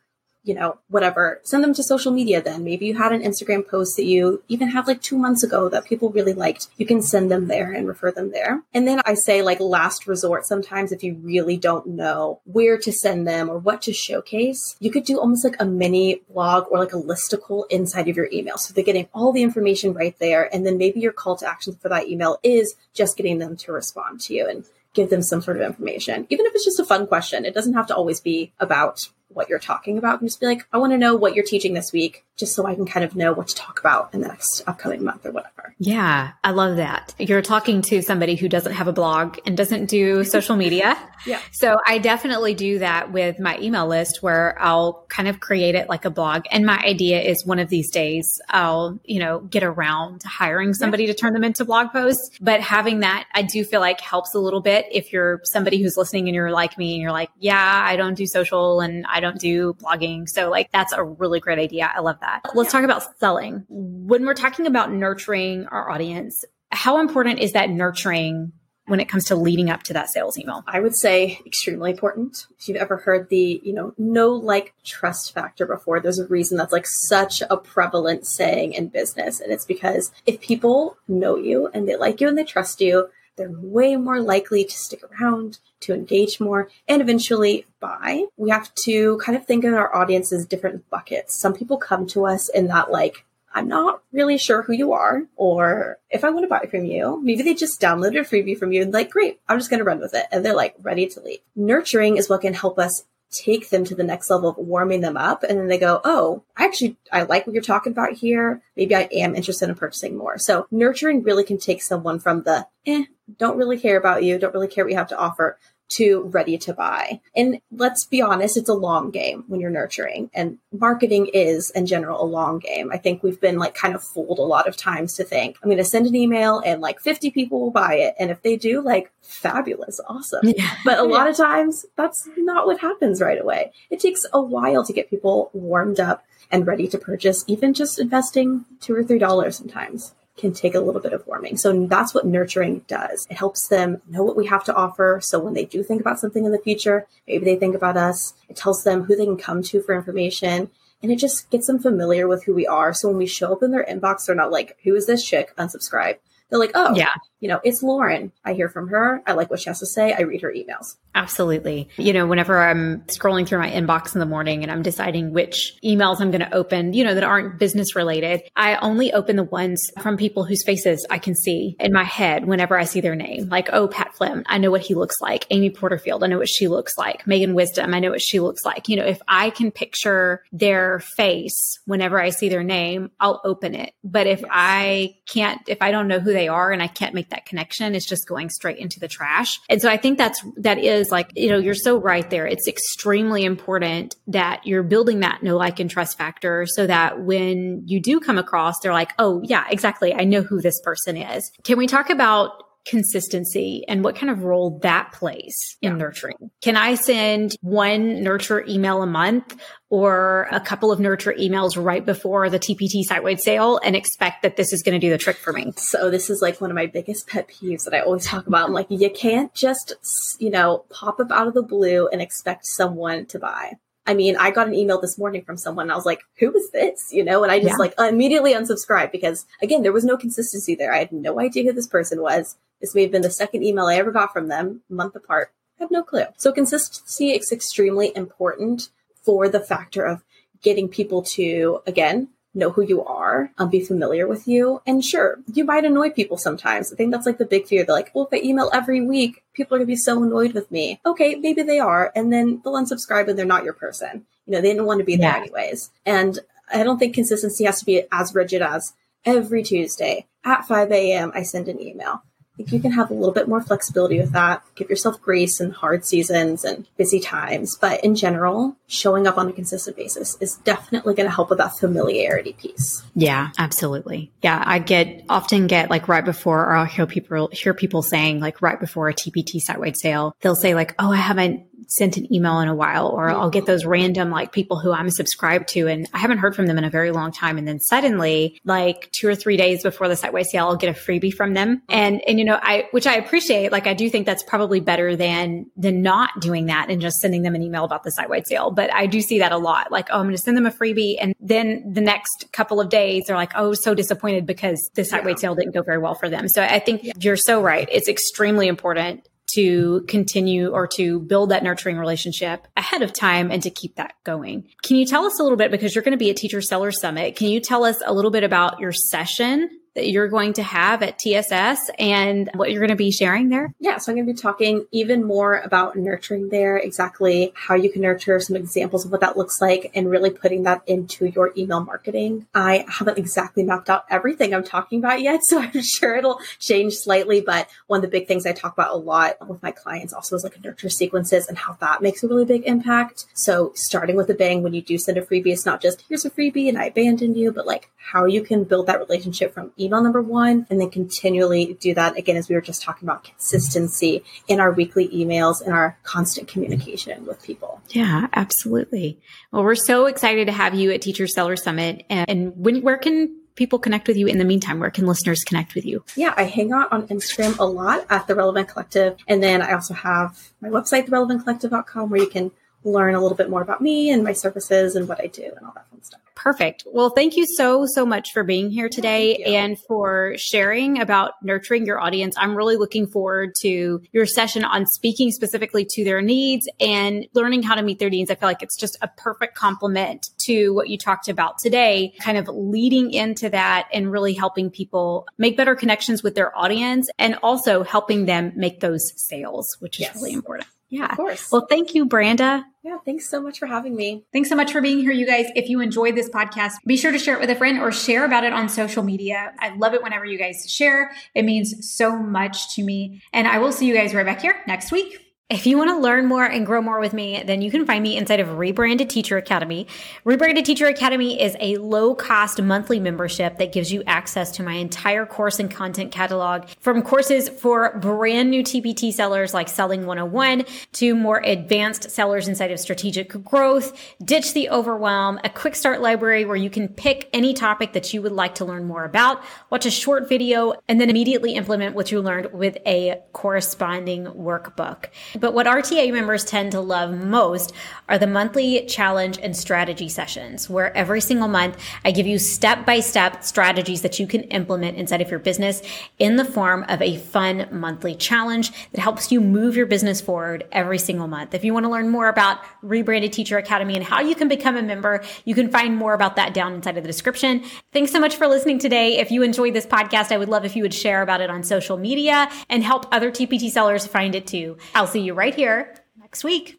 you 0.44 0.54
know, 0.54 0.78
whatever, 0.90 1.40
send 1.44 1.64
them 1.64 1.74
to 1.74 1.84
social 1.84 2.12
media 2.12 2.42
then. 2.42 2.64
Maybe 2.64 2.86
you 2.86 2.98
had 2.98 3.14
an 3.14 3.22
Instagram 3.22 3.68
post 3.68 3.96
that 3.96 4.06
you 4.06 4.44
even 4.50 4.70
have 4.70 4.88
like 4.88 5.02
two 5.02 5.18
months 5.18 5.44
ago 5.44 5.70
that 5.70 5.86
people 5.86 6.10
really 6.10 6.34
liked. 6.34 6.68
You 6.78 6.86
can 6.86 7.02
send 7.02 7.32
them 7.32 7.48
there 7.48 7.72
and 7.72 7.88
refer 7.88 8.12
them 8.12 8.32
there. 8.32 8.62
And 8.74 8.88
then 8.88 9.02
I 9.06 9.14
say 9.14 9.42
like 9.42 9.60
last 9.60 10.06
resort, 10.06 10.46
sometimes 10.46 10.92
if 10.92 11.04
you 11.04 11.16
really 11.16 11.58
don't 11.58 11.88
know 11.88 12.42
where 12.44 12.78
to 12.78 12.92
send 12.92 13.26
them 13.26 13.50
or 13.50 13.58
what 13.58 13.82
to 13.84 13.94
showcase, 13.94 14.76
you 14.80 14.92
could 14.92 15.06
do 15.06 15.20
almost 15.20 15.46
like 15.46 15.56
a 15.60 15.66
mini 15.66 16.22
blog 16.30 16.66
or 16.70 16.80
like 16.80 16.94
a 16.94 17.02
listicle 17.02 17.64
inside 17.70 18.10
of 18.10 18.18
your 18.18 18.30
email. 18.34 18.58
So 18.58 18.74
they're 18.74 18.84
getting 18.84 19.08
all 19.14 19.32
the 19.32 19.44
information 19.44 19.94
right 19.94 20.18
there. 20.20 20.54
And 20.54 20.66
then 20.66 20.78
maybe 20.78 21.00
your 21.00 21.14
call 21.14 21.38
to 21.38 21.48
action 21.48 21.76
for 21.76 21.90
that 21.90 22.08
email 22.08 22.40
is 22.44 22.76
just 22.94 23.16
getting 23.16 23.40
them 23.40 23.56
to 23.58 23.72
respond 23.72 24.20
to 24.22 24.34
you 24.34 24.48
and 24.48 24.66
give 24.94 25.10
them 25.10 25.22
some 25.22 25.42
sort 25.42 25.58
of 25.58 25.64
information. 25.64 26.28
Even 26.30 26.46
if 26.46 26.54
it's 26.54 26.66
just 26.66 26.80
a 26.80 26.86
fun 26.86 27.08
question, 27.08 27.46
it 27.46 27.54
doesn't 27.54 27.74
have 27.74 27.88
to 27.88 27.96
always 27.96 28.22
be 28.22 28.52
about 28.60 29.10
what 29.34 29.50
you're 29.50 29.60
talking 29.60 29.98
about 29.98 30.20
and 30.20 30.30
just 30.30 30.40
be 30.40 30.46
like, 30.46 30.66
I 30.72 30.78
want 30.78 30.94
to 30.94 30.98
know 30.98 31.16
what 31.16 31.36
you're 31.36 31.46
teaching 31.46 31.74
this 31.74 31.92
week, 31.92 32.24
just 32.38 32.56
so 32.56 32.66
I 32.66 32.76
can 32.76 32.86
kind 32.86 33.04
of 33.04 33.16
know 33.16 33.34
what 33.34 33.48
to 33.50 33.56
talk 33.56 33.80
about 33.80 34.14
in 34.14 34.22
the 34.22 34.28
next 34.28 34.64
upcoming 34.68 35.04
month 35.04 35.26
or 35.26 35.32
whatever. 35.32 35.76
Yeah, 35.80 36.32
I 36.44 36.52
love 36.52 36.78
that. 36.78 37.14
You're 37.18 37.42
talking 37.42 37.82
to 37.84 38.02
somebody 38.02 38.36
who 38.36 38.48
doesn't 38.48 38.74
have 38.74 38.88
a 38.88 38.94
blog 38.94 39.38
and 39.46 39.58
doesn't 39.58 39.88
do 39.88 40.24
social 40.24 40.56
media. 40.56 40.98
yeah. 41.26 41.40
So 41.52 41.78
I 41.86 41.98
definitely 41.98 42.54
do 42.54 42.80
that 42.80 43.12
with 43.12 43.40
my 43.40 43.60
email 43.60 43.88
list 43.88 44.22
where 44.22 44.56
I'll 44.62 45.03
kind 45.14 45.28
of 45.28 45.40
create 45.40 45.76
it 45.76 45.88
like 45.90 46.06
a 46.06 46.10
blog. 46.10 46.44
And 46.50 46.66
my 46.66 46.78
idea 46.80 47.22
is 47.22 47.46
one 47.46 47.60
of 47.60 47.70
these 47.70 47.92
days 47.92 48.42
I'll, 48.50 49.00
you 49.04 49.20
know, 49.20 49.42
get 49.42 49.64
around 49.64 50.22
to 50.22 50.28
hiring 50.28 50.74
somebody 50.74 51.04
yeah. 51.04 51.14
to 51.14 51.18
turn 51.18 51.34
them 51.34 51.44
into 51.44 51.66
blog 51.66 51.92
posts. 51.92 52.38
But 52.42 52.62
having 52.62 53.02
that, 53.02 53.26
I 53.34 53.44
do 53.44 53.64
feel 53.64 53.80
like 53.80 54.02
helps 54.02 54.34
a 54.34 54.40
little 54.40 54.62
bit 54.62 54.88
if 54.92 55.14
you're 55.14 55.42
somebody 55.44 55.82
who's 55.82 55.96
listening 55.98 56.28
and 56.28 56.36
you're 56.36 56.52
like 56.52 56.78
me 56.78 56.94
and 56.94 57.02
you're 57.02 57.12
like, 57.12 57.30
yeah, 57.38 57.84
I 57.86 57.96
don't 57.96 58.16
do 58.16 58.26
social 58.26 58.82
and 58.82 59.06
I 59.08 59.20
don't 59.20 59.40
do 59.40 59.76
blogging. 59.76 60.28
So 60.28 60.50
like 60.50 60.72
that's 60.72 60.94
a 60.94 61.04
really 61.04 61.40
great 61.40 61.60
idea. 61.60 61.92
I 61.96 62.00
love 62.00 62.20
that. 62.22 62.42
Let's 62.56 62.72
talk 62.72 62.84
about 62.84 63.04
selling. 63.20 63.66
When 63.70 64.26
we're 64.26 64.34
talking 64.34 64.66
about 64.66 64.92
nurturing 64.92 65.68
our 65.68 65.92
audience, 65.92 66.44
how 66.72 67.00
important 67.00 67.40
is 67.40 67.52
that 67.52 67.70
nurturing 67.70 68.52
when 68.86 69.00
it 69.00 69.10
comes 69.10 69.26
to 69.26 69.36
leading 69.36 69.70
up 69.70 69.84
to 69.84 69.94
that 69.94 70.10
sales 70.10 70.38
email? 70.38 70.64
I 70.68 70.80
would 70.80 70.96
say 70.96 71.40
extremely 71.46 71.92
important. 71.92 72.48
If 72.60 72.68
you've 72.68 72.78
ever 72.78 72.98
heard 72.98 73.30
the, 73.30 73.62
you 73.64 73.74
know, 73.74 73.94
no 73.98 74.32
like 74.32 74.74
trust 74.84 75.34
factor 75.34 75.66
before, 75.66 76.00
there's 76.00 76.20
a 76.20 76.28
reason 76.28 76.58
that's 76.58 76.74
like 76.74 76.88
such 76.88 77.42
a 77.50 77.58
prevalent 77.58 78.28
saying 78.28 78.74
in 78.74 78.88
business. 78.88 79.40
And 79.40 79.52
it's 79.52 79.66
because 79.66 80.12
if 80.26 80.42
people 80.42 80.98
know 81.08 81.38
you 81.38 81.68
and 81.74 81.88
they 81.88 81.96
like 81.96 82.20
you 82.20 82.28
and 82.28 82.38
they 82.38 82.44
trust 82.44 82.82
you, 82.82 83.10
they're 83.36 83.50
way 83.50 83.96
more 83.96 84.22
likely 84.22 84.64
to 84.64 84.76
stick 84.76 85.02
around, 85.04 85.60
to 85.80 85.94
engage 85.94 86.40
more, 86.40 86.70
and 86.88 87.02
eventually 87.02 87.66
buy. 87.80 88.26
We 88.38 88.52
have 88.52 88.72
to 88.86 89.18
kind 89.18 89.36
of 89.36 89.46
think 89.48 89.64
of 89.64 89.74
our 89.74 89.96
audience 89.96 90.32
as 90.32 90.46
different 90.46 90.88
buckets. 90.92 91.40
Some 91.40 91.54
people 91.54 91.78
come 91.78 92.06
to 92.08 92.26
us 92.28 92.48
in 92.50 92.68
that 92.68 92.92
like, 92.92 93.26
I'm 93.54 93.68
not 93.68 94.02
really 94.12 94.38
sure 94.38 94.64
who 94.64 94.74
you 94.74 94.94
are, 94.94 95.24
or 95.36 95.98
if 96.10 96.24
I 96.24 96.30
want 96.30 96.44
to 96.44 96.50
buy 96.50 96.68
from 96.70 96.86
you, 96.86 97.22
maybe 97.22 97.44
they 97.44 97.54
just 97.54 97.80
downloaded 97.80 98.22
a 98.22 98.24
freebie 98.24 98.58
from 98.58 98.72
you 98.72 98.82
and 98.82 98.94
like, 98.94 99.12
great, 99.12 99.40
I'm 99.48 99.60
just 99.60 99.70
going 99.70 99.80
to 99.80 99.84
run 99.84 100.00
with 100.00 100.14
it. 100.14 100.26
And 100.32 100.44
they're 100.44 100.56
like 100.56 100.76
ready 100.82 101.08
to 101.08 101.22
leave. 101.22 101.40
Nurturing 101.56 102.18
is 102.18 102.30
what 102.30 102.42
can 102.42 102.54
help 102.54 102.80
us 102.80 103.06
take 103.34 103.70
them 103.70 103.84
to 103.84 103.96
the 103.96 104.04
next 104.04 104.30
level 104.30 104.50
of 104.50 104.58
warming 104.58 105.02
them 105.02 105.18
up. 105.18 105.44
And 105.44 105.60
then 105.60 105.68
they 105.68 105.78
go, 105.78 106.02
Oh, 106.04 106.44
I 106.56 106.66
actually, 106.66 106.98
I 107.12 107.24
like 107.24 107.46
what 107.46 107.54
you're 107.54 107.64
talking 107.64 107.92
about 107.92 108.14
here. 108.14 108.62
Maybe 108.78 108.96
I 108.96 109.10
am 109.12 109.36
interested 109.36 109.70
in 109.70 109.76
purchasing 109.76 110.16
more. 110.16 110.38
So 110.38 110.68
nurturing 110.72 111.24
really 111.24 111.44
can 111.44 111.58
take 111.58 111.82
someone 111.82 112.20
from 112.20 112.44
the, 112.44 112.68
eh, 112.86 113.06
don't 113.38 113.58
really 113.58 113.80
care 113.80 113.98
about 113.98 114.24
you, 114.24 114.38
don't 114.38 114.54
really 114.54 114.68
care 114.68 114.86
what 114.86 114.92
you 114.92 114.98
have 114.98 115.08
to 115.08 115.18
offer 115.18 115.58
to 115.94 116.24
ready 116.24 116.58
to 116.58 116.74
buy. 116.74 117.22
And 117.36 117.60
let's 117.72 118.06
be 118.06 118.22
honest, 118.22 118.58
it's 118.58 118.70
a 118.70 118.74
long 118.74 119.12
game 119.12 119.44
when 119.48 119.60
you're 119.60 119.70
nurturing 119.70 120.30
and 120.34 120.58
marketing 120.72 121.30
is 121.34 121.70
in 121.72 121.86
general 121.86 122.22
a 122.22 122.26
long 122.26 122.60
game. 122.60 122.92
I 122.92 122.98
think 122.98 123.24
we've 123.24 123.40
been 123.40 123.58
like 123.58 123.76
kind 123.76 123.96
of 123.96 124.04
fooled 124.04 124.40
a 124.40 124.44
lot 124.44 124.68
of 124.68 124.78
times 124.78 125.16
to 125.16 125.24
think 125.24 125.58
I'm 125.62 125.70
going 125.70 125.78
to 125.78 125.84
send 125.84 126.08
an 126.08 126.16
email 126.16 126.60
and 126.60 126.82
like 126.82 127.00
50 127.00 127.32
people 127.32 127.60
will 127.60 127.72
buy 127.72 127.96
it. 127.96 128.16
And 128.20 128.32
if 128.32 128.42
they 128.42 128.56
do, 128.56 128.82
like 128.82 129.12
fabulous, 129.22 130.00
awesome. 130.08 130.54
Yeah. 130.56 130.76
But 130.86 131.00
a 131.00 131.04
lot 131.04 131.28
of 131.28 131.36
times 131.36 131.86
that's 131.96 132.28
not 132.38 132.66
what 132.66 132.80
happens 132.80 133.22
right 133.22 133.40
away. 133.40 133.72
It 133.90 134.00
takes 134.00 134.26
a 134.34 134.42
while 134.42 134.84
to 134.86 134.94
get 134.94 135.10
people 135.10 135.50
warmed 135.54 136.00
up 136.00 136.24
and 136.52 136.68
ready 136.68 136.88
to 136.88 136.98
purchase, 136.98 137.44
even 137.48 137.74
just 137.74 138.00
investing 138.00 138.66
two 138.80 138.96
or 138.96 139.04
three 139.04 139.18
dollars 139.20 139.58
sometimes 139.58 140.14
can 140.38 140.52
take 140.54 140.76
a 140.76 140.80
little 140.80 141.02
bit 141.02 141.14
of 141.14 141.26
warming. 141.28 141.58
So 141.58 141.86
that's 141.86 142.14
what 142.14 142.26
nurturing 142.26 142.80
does. 142.88 143.28
It 143.30 143.38
helps 143.38 143.68
them 143.68 144.02
know 144.10 144.24
what 144.24 144.36
we 144.36 144.48
have 144.48 144.64
to 144.66 144.76
offer. 144.76 145.20
So 145.22 145.40
when 145.40 145.54
they 145.54 145.66
do 145.66 145.84
think 145.84 146.02
about 146.02 146.20
something 146.20 146.46
in 146.46 146.52
the 146.52 146.60
future, 146.60 147.06
maybe 147.28 147.46
they 147.46 147.56
think 147.56 147.76
about 147.76 147.98
us. 147.98 148.34
It 148.50 148.56
tells 148.56 148.84
them 148.84 149.04
who 149.04 149.16
they 149.16 149.26
can 149.26 149.38
come 149.38 149.62
to 149.64 149.82
for 149.82 149.94
information. 149.94 150.72
And 151.04 151.12
it 151.12 151.18
just 151.18 151.50
gets 151.52 151.68
them 151.68 151.80
familiar 151.80 152.28
with 152.28 152.46
who 152.46 152.54
we 152.54 152.66
are. 152.66 152.94
So 152.94 153.10
when 153.10 153.18
we 153.18 153.28
show 153.28 153.52
up 153.52 153.62
in 153.62 153.72
their 153.72 153.86
inbox, 153.86 154.26
they're 154.26 154.36
not 154.36 154.52
like, 154.52 154.78
who 154.84 154.96
is 154.96 155.06
this 155.06 155.24
chick? 155.24 155.56
Unsubscribe. 155.58 156.18
They're 156.50 156.60
like, 156.60 156.72
oh, 156.76 156.96
yeah, 156.96 157.14
you 157.40 157.48
know, 157.48 157.60
it's 157.64 157.84
Lauren. 157.84 158.32
I 158.46 158.54
hear 158.54 158.70
from 158.70 158.88
her. 158.90 159.22
I 159.28 159.34
like 159.34 159.50
what 159.50 159.60
she 159.60 159.70
has 159.70 159.80
to 159.80 159.86
say. 159.86 160.14
I 160.14 160.22
read 160.22 160.42
her 160.42 160.54
emails. 160.54 160.96
Absolutely. 161.16 161.90
You 161.98 162.12
know, 162.12 162.26
whenever 162.26 162.60
I'm 162.60 163.02
scrolling 163.04 163.48
through 163.48 163.60
my 163.60 163.70
inbox 163.70 164.16
in 164.16 164.20
the 164.20 164.26
morning 164.26 164.64
and 164.64 164.72
I'm 164.72 164.82
deciding 164.82 165.32
which 165.32 165.76
emails 165.84 166.20
I'm 166.20 166.32
going 166.32 166.42
to 166.42 166.54
open, 166.54 166.94
you 166.94 167.04
know, 167.04 167.14
that 167.14 167.24
aren't 167.24 167.60
business 167.60 167.96
related, 167.96 168.42
I 168.56 168.76
only 168.78 169.14
open 169.14 169.36
the 169.36 169.44
ones 169.44 169.80
from 170.02 170.18
people 170.18 170.44
whose 170.44 170.64
faces 170.66 171.06
I 171.10 171.20
can 171.20 171.36
see 171.36 171.76
in 171.80 171.94
my 171.94 172.04
head 172.04 172.46
whenever 172.46 172.78
I 172.78 172.86
see 172.86 173.00
their 173.00 173.16
name. 173.16 173.50
Like, 173.50 173.70
oh, 173.72 173.88
Pat 173.88 174.16
Flynn, 174.16 174.44
I 174.48 174.58
know 174.58 174.72
what 174.72 174.82
he 174.82 174.96
looks 174.96 175.22
like. 175.22 175.46
Amy 175.52 175.70
Porterfield, 175.70 176.24
I 176.24 176.28
know 176.28 176.40
what 176.40 176.50
she 176.50 176.68
looks 176.68 176.98
like. 176.98 177.28
Megan 177.28 177.54
Wisdom, 177.54 177.94
I 177.94 178.00
know 178.00 178.10
what 178.10 178.22
she 178.22 178.40
looks 178.40 178.66
like. 178.66 178.90
You 178.90 178.96
know, 178.96 179.06
if 179.06 179.22
I 179.28 179.52
can 179.52 179.72
picture 179.72 180.44
their 180.52 181.00
face 181.16 181.80
whenever 181.86 182.20
I 182.20 182.30
see 182.30 182.50
their 182.50 182.64
name, 182.64 183.12
I'll 183.20 183.40
open 183.44 183.76
it. 183.76 183.94
But 184.04 184.26
if 184.26 184.42
yes. 184.42 184.50
I 184.52 185.16
can't, 185.28 185.62
if 185.68 185.82
I 185.82 185.92
don't 185.92 186.08
know 186.08 186.20
who 186.20 186.34
they 186.34 186.48
are 186.48 186.72
and 186.72 186.82
I 186.82 186.88
can't 186.88 187.14
make 187.14 187.30
that 187.30 187.46
connection, 187.46 187.94
it's 187.94 188.08
just 188.08 188.28
going 188.28 188.50
straight 188.50 188.78
into 188.78 189.00
the 189.00 189.08
trash. 189.08 189.60
And 189.70 189.82
so 189.82 189.90
I 189.90 189.98
think 189.98 190.18
that's, 190.18 190.44
that 190.58 190.80
is 190.80 191.03
like, 191.12 191.32
you 191.36 191.50
know, 191.50 191.58
you're 191.58 191.76
so 191.76 191.98
right 191.98 192.30
there. 192.30 192.46
It's 192.46 192.68
extremely 192.68 193.46
important 193.46 194.16
that 194.28 194.66
you're 194.66 194.84
building 194.84 195.22
that 195.22 195.44
know, 195.44 195.58
like, 195.58 195.80
and 195.80 195.90
trust 195.90 196.18
factor 196.18 196.66
so 196.68 196.88
that 196.88 197.22
when 197.22 197.84
you 197.86 198.02
do 198.02 198.20
come 198.20 198.38
across, 198.38 198.76
they're 198.82 198.94
like, 198.94 199.12
oh, 199.20 199.42
yeah, 199.44 199.66
exactly. 199.70 200.14
I 200.14 200.24
know 200.24 200.42
who 200.42 200.62
this 200.62 200.80
person 200.82 201.18
is. 201.18 201.52
Can 201.64 201.78
we 201.78 201.88
talk 201.88 202.10
about 202.10 202.63
consistency 202.86 203.84
and 203.88 204.04
what 204.04 204.16
kind 204.16 204.30
of 204.30 204.44
role 204.44 204.80
that 204.80 205.12
plays 205.14 205.56
in 205.82 205.92
yeah. 205.92 205.98
nurturing. 205.98 206.52
Can 206.62 206.76
I 206.76 206.96
send 206.96 207.56
one 207.62 208.22
nurture 208.22 208.66
email 208.68 209.02
a 209.02 209.08
month 209.08 209.56
or 209.90 210.48
a 210.52 210.60
couple 210.60 210.92
of 210.92 211.00
nurture 211.00 211.34
emails 211.34 211.82
right 211.82 212.06
before 212.06 212.50
the 212.50 212.60
TPT 212.60 213.04
site 213.04 213.24
wide 213.24 213.40
sale 213.40 213.80
and 213.84 213.96
expect 213.96 214.42
that 214.42 214.58
this 214.58 214.74
is 214.74 214.84
going 214.84 215.00
to 215.00 215.06
do 215.06 215.10
the 215.10 215.18
trick 215.18 215.38
for 215.38 215.54
me? 215.54 215.72
So 215.78 216.10
this 216.10 216.30
is 216.30 216.42
like 216.42 216.60
one 216.60 216.72
of 216.72 216.76
my 216.76 216.88
biggest 216.88 217.28
pet 217.28 217.48
peeves 217.48 217.86
that 217.86 217.94
I 217.94 218.02
always 218.02 218.26
talk 218.26 218.48
about. 218.48 218.68
I'm 218.68 218.74
like, 218.74 218.88
you 218.90 219.10
can't 219.10 219.54
just, 219.54 219.96
you 220.40 220.50
know, 220.50 220.86
pop 220.90 221.20
up 221.20 221.32
out 221.32 221.48
of 221.48 221.54
the 221.54 221.64
blue 221.64 222.08
and 222.08 222.22
expect 222.22 222.66
someone 222.66 223.26
to 223.28 223.40
buy. 223.40 223.74
I 224.06 224.14
mean, 224.14 224.36
I 224.36 224.52
got 224.52 224.68
an 224.68 224.74
email 224.74 225.00
this 225.00 225.18
morning 225.18 225.44
from 225.44 225.56
someone. 225.56 225.90
I 225.90 225.96
was 225.96 226.06
like, 226.06 226.24
who 226.38 226.54
is 226.54 226.70
this? 226.72 227.10
You 227.12 227.24
know, 227.24 227.44
and 227.44 227.52
I 227.52 227.60
just 227.60 227.70
yeah. 227.70 227.78
like 227.78 227.94
immediately 227.98 228.54
unsubscribed 228.54 229.12
because 229.12 229.46
again, 229.62 229.82
there 229.82 229.94
was 229.94 230.04
no 230.04 230.18
consistency 230.18 230.76
there. 230.76 230.94
I 230.94 231.00
had 231.00 231.12
no 231.14 231.40
idea 231.40 231.64
who 231.64 231.74
this 231.74 231.88
person 231.88 232.22
was. 232.22 232.58
This 232.84 232.94
may 232.94 233.04
have 233.04 233.12
been 233.12 233.22
the 233.22 233.32
second 233.32 233.64
email 233.64 233.86
I 233.86 233.96
ever 233.96 234.12
got 234.12 234.34
from 234.34 234.50
them, 234.50 234.82
month 234.90 235.16
apart. 235.16 235.54
I 235.80 235.84
have 235.84 235.90
no 235.90 236.04
clue. 236.04 236.26
So 236.36 236.52
consistency 236.52 237.30
is 237.30 237.50
extremely 237.50 238.12
important 238.14 238.90
for 239.24 239.48
the 239.48 239.62
factor 239.62 240.06
of 240.06 240.22
getting 240.62 240.90
people 240.90 241.24
to, 241.36 241.82
again, 241.88 242.28
know 242.54 242.72
who 242.72 242.82
you 242.82 243.02
are, 243.06 243.52
um, 243.58 243.70
be 243.70 243.80
familiar 243.80 244.28
with 244.28 244.50
you. 244.50 244.82
And 244.86 245.04
sure, 245.04 245.40
you 245.54 245.64
might 245.64 245.86
annoy 245.86 246.10
people 246.10 246.36
sometimes. 246.36 246.92
I 246.92 246.98
think 246.98 247.14
that's 247.14 247.26
like 247.26 247.38
the 247.38 247.46
big 247.46 247.68
fear. 247.68 247.86
They're 247.86 247.96
like, 247.96 248.14
well, 248.14 248.28
if 248.30 248.38
I 248.38 248.46
email 248.46 248.70
every 248.74 249.00
week, 249.00 249.44
people 249.54 249.76
are 249.76 249.80
going 249.80 249.88
to 249.88 249.94
be 249.94 249.96
so 249.96 250.22
annoyed 250.22 250.52
with 250.52 250.70
me. 250.70 251.00
Okay, 251.06 251.36
maybe 251.36 251.64
they 251.64 251.80
are. 251.80 252.12
And 252.18 252.34
then 252.34 252.60
they'll 252.66 252.74
unsubscribe 252.74 253.30
and 253.30 253.40
they're 253.40 253.46
not 253.46 253.64
your 253.64 253.72
person. 253.72 254.26
You 254.46 254.52
know, 254.52 254.62
they 254.62 254.72
didn't 254.72 254.88
want 254.88 255.00
to 255.00 255.06
be 255.06 255.16
there 255.16 255.34
anyways. 255.34 255.90
And 256.06 256.38
I 256.70 256.84
don't 256.84 257.00
think 257.00 257.16
consistency 257.16 257.64
has 257.64 257.80
to 257.80 257.86
be 257.86 258.04
as 258.12 258.36
rigid 258.36 258.62
as 258.62 258.92
every 259.24 259.64
Tuesday 259.64 260.28
at 260.44 260.68
5 260.68 260.92
a.m. 260.92 261.32
I 261.34 261.44
send 261.44 261.70
an 261.70 261.80
email 261.82 262.24
think 262.58 262.72
you 262.72 262.80
can 262.80 262.92
have 262.92 263.10
a 263.10 263.14
little 263.14 263.34
bit 263.34 263.48
more 263.48 263.62
flexibility 263.62 264.20
with 264.20 264.32
that. 264.34 264.64
Give 264.76 264.90
yourself 264.90 265.22
grace 265.22 265.60
in 265.60 265.72
hard 265.72 266.06
seasons 266.06 266.64
and 266.64 266.88
busy 266.98 267.20
times. 267.20 267.76
But 267.80 268.04
in 268.04 268.16
general, 268.16 268.76
showing 268.88 269.28
up 269.28 269.38
on 269.38 269.50
a 269.50 269.54
consistent 269.54 269.98
basis 269.98 270.38
is 270.40 270.58
definitely 270.58 271.16
going 271.16 271.28
to 271.28 271.36
help 271.36 271.50
with 271.50 271.58
that 271.58 271.78
familiarity 271.78 272.54
piece. 272.54 273.04
Yeah, 273.16 273.50
absolutely. 273.58 274.32
Yeah, 274.42 274.62
I 274.66 274.80
get 274.80 275.26
often 275.30 275.68
get 275.68 275.90
like 275.90 276.08
right 276.08 276.24
before, 276.24 276.62
or 276.62 276.76
I'll 276.76 276.86
hear 276.86 277.08
people 277.08 277.50
hear 277.52 277.74
people 277.74 278.02
saying 278.02 278.40
like 278.40 278.62
right 278.62 278.80
before 278.80 279.10
a 279.10 279.14
TPT 279.14 279.60
site 279.60 279.80
wide 279.80 279.98
sale, 279.98 280.36
they'll 280.42 280.56
say 280.56 280.76
like, 280.76 280.94
"Oh, 281.00 281.12
I 281.12 281.18
haven't 281.18 281.66
sent 281.98 282.18
an 282.18 282.32
email 282.34 282.60
in 282.60 282.68
a 282.68 282.76
while 282.76 283.08
or 283.08 283.30
I'll 283.30 283.50
get 283.50 283.66
those 283.66 283.86
random 283.86 284.32
like 284.32 284.52
people 284.52 284.80
who 284.80 284.92
I'm 284.92 285.10
subscribed 285.12 285.68
to 285.70 285.88
and 285.88 286.10
I 286.14 286.18
haven't 286.18 286.40
heard 286.40 286.56
from 286.56 286.66
them 286.66 286.78
in 286.78 286.84
a 286.84 286.90
very 286.90 287.12
long 287.12 287.32
time. 287.32 287.58
And 287.58 287.68
then 287.68 287.80
suddenly 287.80 288.60
like 288.66 289.12
two 289.12 289.28
or 289.28 289.36
three 289.36 289.58
days 289.58 289.84
before 289.84 290.08
the 290.08 290.16
site 290.16 290.34
sale, 290.48 290.68
I'll 290.68 290.76
get 290.76 290.90
a 290.90 291.00
freebie 291.00 291.34
from 291.34 291.54
them. 291.54 291.84
And, 291.90 292.22
and, 292.28 292.40
you 292.40 292.46
know, 292.46 292.60
I, 292.62 292.88
which 292.92 293.06
I 293.06 293.16
appreciate, 293.16 293.72
like 293.72 293.86
I 293.86 293.94
do 293.94 294.10
think 294.10 294.26
that's 294.26 294.44
probably 294.44 294.80
better 294.80 295.16
than, 295.16 295.68
than 295.78 296.02
not 296.02 296.32
doing 296.42 296.66
that 296.66 296.90
and 296.90 297.00
just 297.00 297.18
sending 297.18 297.44
them 297.44 297.54
an 297.54 297.62
email 297.62 297.84
about 297.84 298.04
the 298.04 298.10
site 298.10 298.30
wide 298.30 298.48
sale. 298.48 298.72
But 298.72 298.92
I 298.92 299.06
do 299.06 299.22
see 299.22 299.40
that 299.40 299.52
a 299.52 299.58
lot. 299.58 299.92
Like, 299.92 300.10
oh, 300.12 300.18
I'm 300.18 300.26
going 300.26 300.36
to 300.36 300.42
send 300.42 300.58
them 300.58 300.66
a 300.66 300.72
freebie. 300.72 301.18
And 301.22 301.36
then 301.40 301.94
the 301.94 302.02
next 302.02 302.48
couple 302.52 302.82
of 302.82 302.90
days, 302.90 303.26
they're 303.28 303.36
like, 303.36 303.54
oh, 303.56 303.74
so 303.74 303.94
disappointed 303.94 304.48
because 304.48 304.90
the 304.96 305.06
site 305.06 305.24
wide 305.24 305.40
sale 305.40 305.54
didn't 305.54 305.74
go 305.74 305.84
very 305.84 306.00
well 306.00 306.16
for 306.16 306.30
them. 306.30 306.48
So 306.48 306.64
I 306.64 306.80
think 306.80 307.04
yeah. 307.04 307.14
you're 307.20 307.38
so 307.38 307.62
right. 307.62 307.88
It's 307.92 308.08
extremely 308.08 308.68
important 308.68 309.28
to 309.56 310.04
continue 310.08 310.70
or 310.70 310.88
to 310.88 311.20
build 311.20 311.50
that 311.50 311.64
nurturing 311.64 311.98
relationship 311.98 312.68
ahead 312.76 313.02
of 313.02 313.14
time 313.14 313.52
and 313.52 313.62
to 313.64 313.70
keep 313.70 313.96
that 313.96 314.14
going. 314.24 314.68
Can 314.84 314.98
you 314.98 315.06
tell 315.06 315.26
us 315.26 315.40
a 315.40 315.44
little 315.44 315.58
bit 315.58 315.72
because 315.72 315.94
you're 315.94 316.04
going 316.04 316.14
to 316.14 316.18
be 316.18 316.30
at 316.30 316.38
Teacher 316.38 316.62
Seller 316.62 316.92
Summit? 316.92 317.36
Can 317.36 317.48
you 317.48 317.60
tell 317.60 317.84
us 317.84 318.02
a 318.06 318.14
little 318.14 318.32
bit 318.32 318.44
about 318.44 318.80
your 318.80 318.92
session 318.92 319.70
that 319.96 320.10
you're 320.10 320.28
going 320.28 320.54
to 320.54 320.64
have 320.64 321.04
at 321.04 321.20
TSS 321.20 321.92
and 322.00 322.50
what 322.56 322.72
you're 322.72 322.80
going 322.80 322.90
to 322.90 322.96
be 322.96 323.12
sharing 323.12 323.50
there? 323.50 323.74
Yeah, 323.80 323.98
so 323.98 324.12
I'm 324.12 324.18
going 324.18 324.28
to 324.28 324.34
be 324.34 324.40
talking 324.40 324.86
even 324.92 325.24
more 325.24 325.58
about 325.58 325.96
nurturing 325.96 326.50
there, 326.50 326.78
exactly 326.78 327.52
how 327.56 327.76
you 327.76 327.92
can 327.92 328.02
nurture, 328.02 328.40
some 328.40 328.56
examples 328.56 329.06
of 329.06 329.12
what 329.12 329.22
that 329.22 329.38
looks 329.38 329.62
like, 329.62 329.92
and 329.94 330.10
really 330.10 330.32
putting 330.32 330.64
that 330.64 330.82
into 330.88 331.28
your 331.28 331.52
email 331.56 331.84
marketing. 331.84 332.48
I 332.56 332.86
haven't 332.88 333.18
exactly 333.18 333.64
mapped 333.64 333.90
out 333.90 334.06
everything 334.10 334.54
I'm 334.54 334.64
talking 334.64 335.00
about 335.00 335.22
yet, 335.22 335.42
so 335.48 335.60
I'm 335.60 335.82
sure 335.82 336.16
it'll 336.16 336.40
change 336.60 336.94
slightly. 336.96 337.42
But 337.42 337.70
one 337.88 337.98
of 337.98 338.02
the 338.02 338.08
big 338.08 338.28
things 338.28 338.46
I 338.46 338.54
talk 338.54 338.74
about 338.74 338.94
a 338.94 338.98
lot 338.98 339.48
with 339.48 339.62
my 339.62 339.72
clients 339.72 340.14
also 340.14 340.36
is 340.36 340.44
like 340.44 340.64
nurture 340.64 340.90
sequences 340.90 341.48
and 341.48 341.58
how 341.58 341.74
that 341.74 342.02
makes 342.02 342.24
a 342.24 342.28
really 342.28 342.46
big 342.46 342.64
impact. 342.66 343.26
So 343.34 343.72
starting 343.76 344.16
with 344.16 344.30
a 344.30 344.34
bang 344.34 344.64
when 344.64 344.74
you 344.74 344.82
do 344.82 344.98
send 344.98 345.18
a 345.18 345.22
freebie, 345.22 345.48
it's 345.48 345.66
not 345.66 345.82
just 345.82 346.04
here's 346.08 346.26
a 346.26 346.32
freebie 346.32 346.68
and 346.68 346.78
I 346.78 346.86
abandoned 346.86 347.38
you, 347.38 347.52
but 347.52 347.68
like 347.68 347.90
how 347.98 348.26
you 348.26 348.42
can 348.42 348.64
build 348.64 348.88
that 348.88 349.00
relationship 349.00 349.54
from 349.54 349.72
email 349.84 350.02
number 350.02 350.22
one, 350.22 350.66
and 350.70 350.80
then 350.80 350.90
continually 350.90 351.78
do 351.80 351.94
that 351.94 352.18
again, 352.18 352.38
as 352.38 352.50
we 352.50 352.56
were 352.56 352.62
just 352.62 352.82
talking 352.82 353.08
about 353.08 353.24
consistency 353.24 354.24
in 354.48 354.60
our 354.60 354.72
weekly 354.72 355.08
emails 355.10 355.62
and 355.62 355.74
our 355.74 355.98
constant 356.04 356.48
communication 356.48 357.26
with 357.26 357.42
people. 357.44 357.82
Yeah, 357.90 358.28
absolutely. 358.34 359.20
Well, 359.52 359.64
we're 359.64 359.76
so 359.76 360.06
excited 360.06 360.46
to 360.48 360.54
have 360.54 360.74
you 360.74 360.92
at 360.92 361.02
Teacher 361.02 361.28
Seller 361.28 361.56
Summit. 361.56 362.06
And, 362.10 362.30
and 362.30 362.58
when, 362.58 362.82
where 362.82 362.98
can 362.98 363.36
people 363.56 363.80
connect 363.80 364.08
with 364.08 364.18
you 364.18 364.28
in 364.28 364.38
the 364.38 364.46
meantime? 364.46 364.80
Where 364.80 364.90
can 364.90 365.06
listeners 365.06 365.44
connect 365.44 365.76
with 365.76 365.86
you? 365.86 366.04
Yeah, 366.16 366.34
I 366.36 366.44
hang 366.44 366.72
out 366.72 366.92
on 366.92 367.08
Instagram 367.08 367.58
a 367.60 367.66
lot 367.66 368.06
at 368.10 368.28
The 368.28 368.36
Relevant 368.36 368.68
Collective. 368.68 369.18
And 369.28 369.44
then 369.44 369.62
I 369.62 369.74
also 369.74 369.94
have 369.94 370.52
my 370.62 370.70
website, 370.70 371.08
therelevantcollective.com, 371.08 372.10
where 372.10 372.22
you 372.22 372.30
can 372.30 372.52
learn 372.84 373.16
a 373.16 373.22
little 373.22 373.38
bit 373.38 373.50
more 373.50 373.62
about 373.62 373.82
me 373.82 374.10
and 374.10 374.24
my 374.24 374.34
services 374.34 374.96
and 374.96 375.08
what 375.08 375.22
I 375.22 375.28
do 375.28 375.44
and 375.56 375.66
all 375.66 375.74
that 375.76 375.88
fun 375.90 376.04
stuff. 376.04 376.20
Perfect. 376.36 376.84
Well, 376.92 377.12
thank 377.12 377.38
you 377.38 377.46
so, 377.46 377.86
so 377.86 378.06
much 378.06 378.32
for 378.34 378.44
being 378.44 378.72
here 378.72 378.90
today 378.90 379.38
and 379.38 379.78
for 379.88 380.34
sharing 380.38 381.00
about 381.00 381.34
nurturing 381.44 381.86
your 381.86 382.00
audience. 382.00 382.36
I'm 382.38 382.56
really 382.56 382.76
looking 382.76 383.08
forward 383.08 383.52
to 383.62 384.02
your 384.12 384.26
session 384.26 384.64
on 384.64 384.86
speaking 384.86 385.32
specifically 385.32 385.86
to 385.92 386.04
their 386.04 386.22
needs 386.22 386.68
and 386.80 387.28
learning 387.34 387.64
how 387.64 387.76
to 387.76 387.84
meet 387.84 388.00
their 388.00 388.10
needs. 388.10 388.32
I 388.32 388.36
feel 388.36 388.50
like 388.50 388.64
it's 388.64 388.80
just 388.80 388.98
a 389.02 389.10
perfect 389.16 389.56
complement 389.56 390.26
to 390.46 390.72
what 390.72 390.90
you 390.90 390.98
talked 390.98 391.30
about 391.30 391.56
today, 391.62 392.14
kind 392.20 392.38
of 392.38 392.48
leading 392.48 393.12
into 393.12 393.50
that 393.50 393.88
and 393.94 394.12
really 394.12 394.34
helping 394.34 394.70
people 394.70 395.28
make 395.38 395.56
better 395.56 395.76
connections 395.76 396.24
with 396.24 396.36
their 396.36 396.58
audience 396.58 397.10
and 397.20 397.36
also 397.44 397.84
helping 397.84 398.26
them 398.26 398.52
make 398.56 398.80
those 398.80 399.12
sales, 399.16 399.68
which 399.80 399.98
is 399.98 400.08
yes. 400.08 400.16
really 400.16 400.34
important. 400.34 400.68
Yeah. 400.94 401.08
Of 401.08 401.18
course. 401.18 401.52
Well, 401.52 401.66
thank 401.68 401.96
you, 401.96 402.06
Branda. 402.06 402.66
Yeah, 402.84 402.98
thanks 403.04 403.28
so 403.28 403.42
much 403.42 403.58
for 403.58 403.66
having 403.66 403.96
me. 403.96 404.26
Thanks 404.32 404.48
so 404.48 404.56
much 404.56 404.72
for 404.72 404.80
being 404.80 405.00
here, 405.00 405.12
you 405.12 405.26
guys. 405.26 405.48
If 405.56 405.68
you 405.68 405.80
enjoyed 405.80 406.16
this 406.16 406.30
podcast, 406.30 406.74
be 406.86 406.98
sure 406.98 407.12
to 407.12 407.18
share 407.18 407.36
it 407.36 407.40
with 407.40 407.50
a 407.50 407.56
friend 407.56 407.80
or 407.80 407.92
share 407.92 408.26
about 408.26 408.44
it 408.44 408.54
on 408.54 408.70
social 408.70 409.02
media. 409.02 409.54
I 409.58 409.76
love 409.76 409.96
it 409.96 410.04
whenever 410.04 410.24
you 410.26 410.38
guys 410.38 410.70
share. 410.70 411.12
It 411.34 411.46
means 411.46 411.90
so 411.90 412.16
much 412.16 412.76
to 412.76 412.84
me. 412.84 413.24
And 413.34 413.48
I 413.48 413.58
will 413.58 413.72
see 413.72 413.88
you 413.88 413.96
guys 413.96 414.14
right 414.14 414.26
back 414.26 414.42
here 414.42 414.62
next 414.68 414.92
week. 414.92 415.23
If 415.50 415.68
you 415.68 415.78
want 415.78 415.92
to 415.92 415.98
learn 415.98 416.26
more 416.26 416.46
and 416.46 416.66
grow 416.66 416.82
more 416.82 417.00
with 417.00 417.14
me, 417.14 417.44
then 417.46 417.62
you 417.62 417.70
can 417.70 417.86
find 417.86 418.02
me 418.02 418.18
inside 418.18 418.40
of 418.40 418.58
Rebranded 418.58 419.08
Teacher 419.08 419.38
Academy. 419.38 419.86
Rebranded 420.24 420.66
Teacher 420.66 420.88
Academy 420.88 421.40
is 421.40 421.56
a 421.60 421.76
low 421.78 422.16
cost 422.16 422.60
monthly 422.62 423.00
membership 423.00 423.58
that 423.58 423.74
gives 423.74 423.92
you 423.92 424.02
access 424.08 424.52
to 424.52 424.64
my 424.64 424.74
entire 424.74 425.26
course 425.28 425.60
and 425.60 425.70
content 425.70 426.12
catalog 426.12 426.68
from 426.80 427.02
courses 427.02 427.50
for 427.50 428.00
brand 428.00 428.50
new 428.50 428.64
TPT 428.64 429.14
sellers 429.14 429.54
like 429.54 429.68
Selling 429.68 430.08
101 430.08 430.64
to 430.94 431.14
more 431.14 431.42
advanced 431.46 432.10
sellers 432.10 432.48
inside 432.48 432.72
of 432.72 432.80
strategic 432.80 433.44
growth, 433.44 433.96
ditch 434.24 434.54
the 434.54 434.70
overwhelm, 434.70 435.40
a 435.44 435.50
quick 435.50 435.76
start 435.76 436.02
library 436.02 436.46
where 436.46 436.56
you 436.56 436.70
can 436.70 436.88
pick 436.88 437.30
any 437.32 437.54
topic 437.54 437.94
that 437.94 438.12
you 438.12 438.22
would 438.22 438.32
like 438.32 438.56
to 438.56 438.66
learn 438.66 438.86
more 438.86 439.04
about, 439.04 439.44
watch 439.70 439.86
a 439.86 439.92
short 439.92 440.30
video, 440.30 440.74
and 440.88 441.02
then 441.02 441.10
immediately 441.12 441.54
implement 441.54 441.94
what 441.94 442.12
you 442.12 442.22
learned 442.22 442.52
with 442.54 442.78
a 442.88 443.22
corresponding 443.34 444.26
workbook. 444.26 445.10
But 445.40 445.54
what 445.54 445.66
RTA 445.66 446.12
members 446.12 446.46
tend 446.46 446.72
to 446.74 446.80
love 446.80 447.18
most 447.18 447.74
are 448.08 448.18
the 448.18 448.28
monthly 448.28 448.86
challenge 448.86 449.40
and 449.42 449.56
strategy 449.56 450.10
sessions, 450.10 450.70
where 450.70 450.96
every 450.96 451.22
single 451.22 451.48
month 451.48 451.78
I 452.06 452.12
give 452.12 452.28
you 452.28 452.38
step 452.38 452.86
by 452.86 453.00
step 453.00 453.44
strategies 453.44 454.02
that 454.02 454.20
you 454.20 454.28
can 454.28 454.44
implement 454.44 454.98
inside 454.98 455.22
of 455.22 455.30
your 455.30 455.40
business 455.40 455.82
in 456.20 456.36
the 456.36 456.46
form 456.46 456.86
of 456.90 457.02
a 457.02 457.18
fun 457.18 457.68
monthly 457.72 458.16
challenge 458.16 458.72
that 458.92 459.02
helps 459.02 459.32
you 459.32 459.42
move 459.42 459.76
your 459.76 459.86
business 459.86 460.22
forward 460.22 460.66
every 460.72 461.00
single 461.00 461.28
month. 461.28 461.54
If 461.54 461.64
you 461.64 461.74
want 461.74 461.86
to 461.86 461.92
learn 461.92 462.10
more 462.10 462.28
about 462.28 462.60
Rebranded 462.82 463.34
Teacher 463.34 463.58
Academy 463.58 463.96
and 463.96 464.04
how 464.04 464.22
you 464.22 464.36
can 464.36 464.48
become 464.48 464.78
a 464.78 464.84
member, 464.84 465.24
you 465.46 465.56
can 465.56 465.70
find 465.70 465.96
more 465.96 466.14
about 466.14 466.36
that 466.36 466.54
down 466.54 466.74
inside 466.74 466.98
of 466.98 467.04
the 467.04 467.08
description. 467.08 467.64
Thanks 467.92 468.12
so 468.12 468.20
much 468.20 468.36
for 468.36 468.48
listening 468.48 468.80
today. 468.80 469.18
If 469.18 469.32
you 469.32 469.42
enjoyed 469.44 469.74
this 469.74 469.86
podcast, 469.86 470.32
I 470.32 470.38
would 470.38 470.50
love 470.50 470.66
if 470.66 470.76
you 470.76 470.84
would 470.84 470.94
share 470.94 471.22
about 471.22 471.42
it 471.42 471.50
on 471.50 471.64
social 471.64 471.98
media 471.98 472.50
and 472.70 472.84
help 472.84 473.08
other 473.12 473.32
TPT 473.32 473.70
sellers 473.70 474.06
find 474.06 474.36
it 474.36 474.46
too. 474.46 474.78
I'll 474.94 475.08
see 475.08 475.23
you 475.24 475.34
right 475.34 475.56
here 475.56 475.94
next 476.20 476.44
week. 476.44 476.72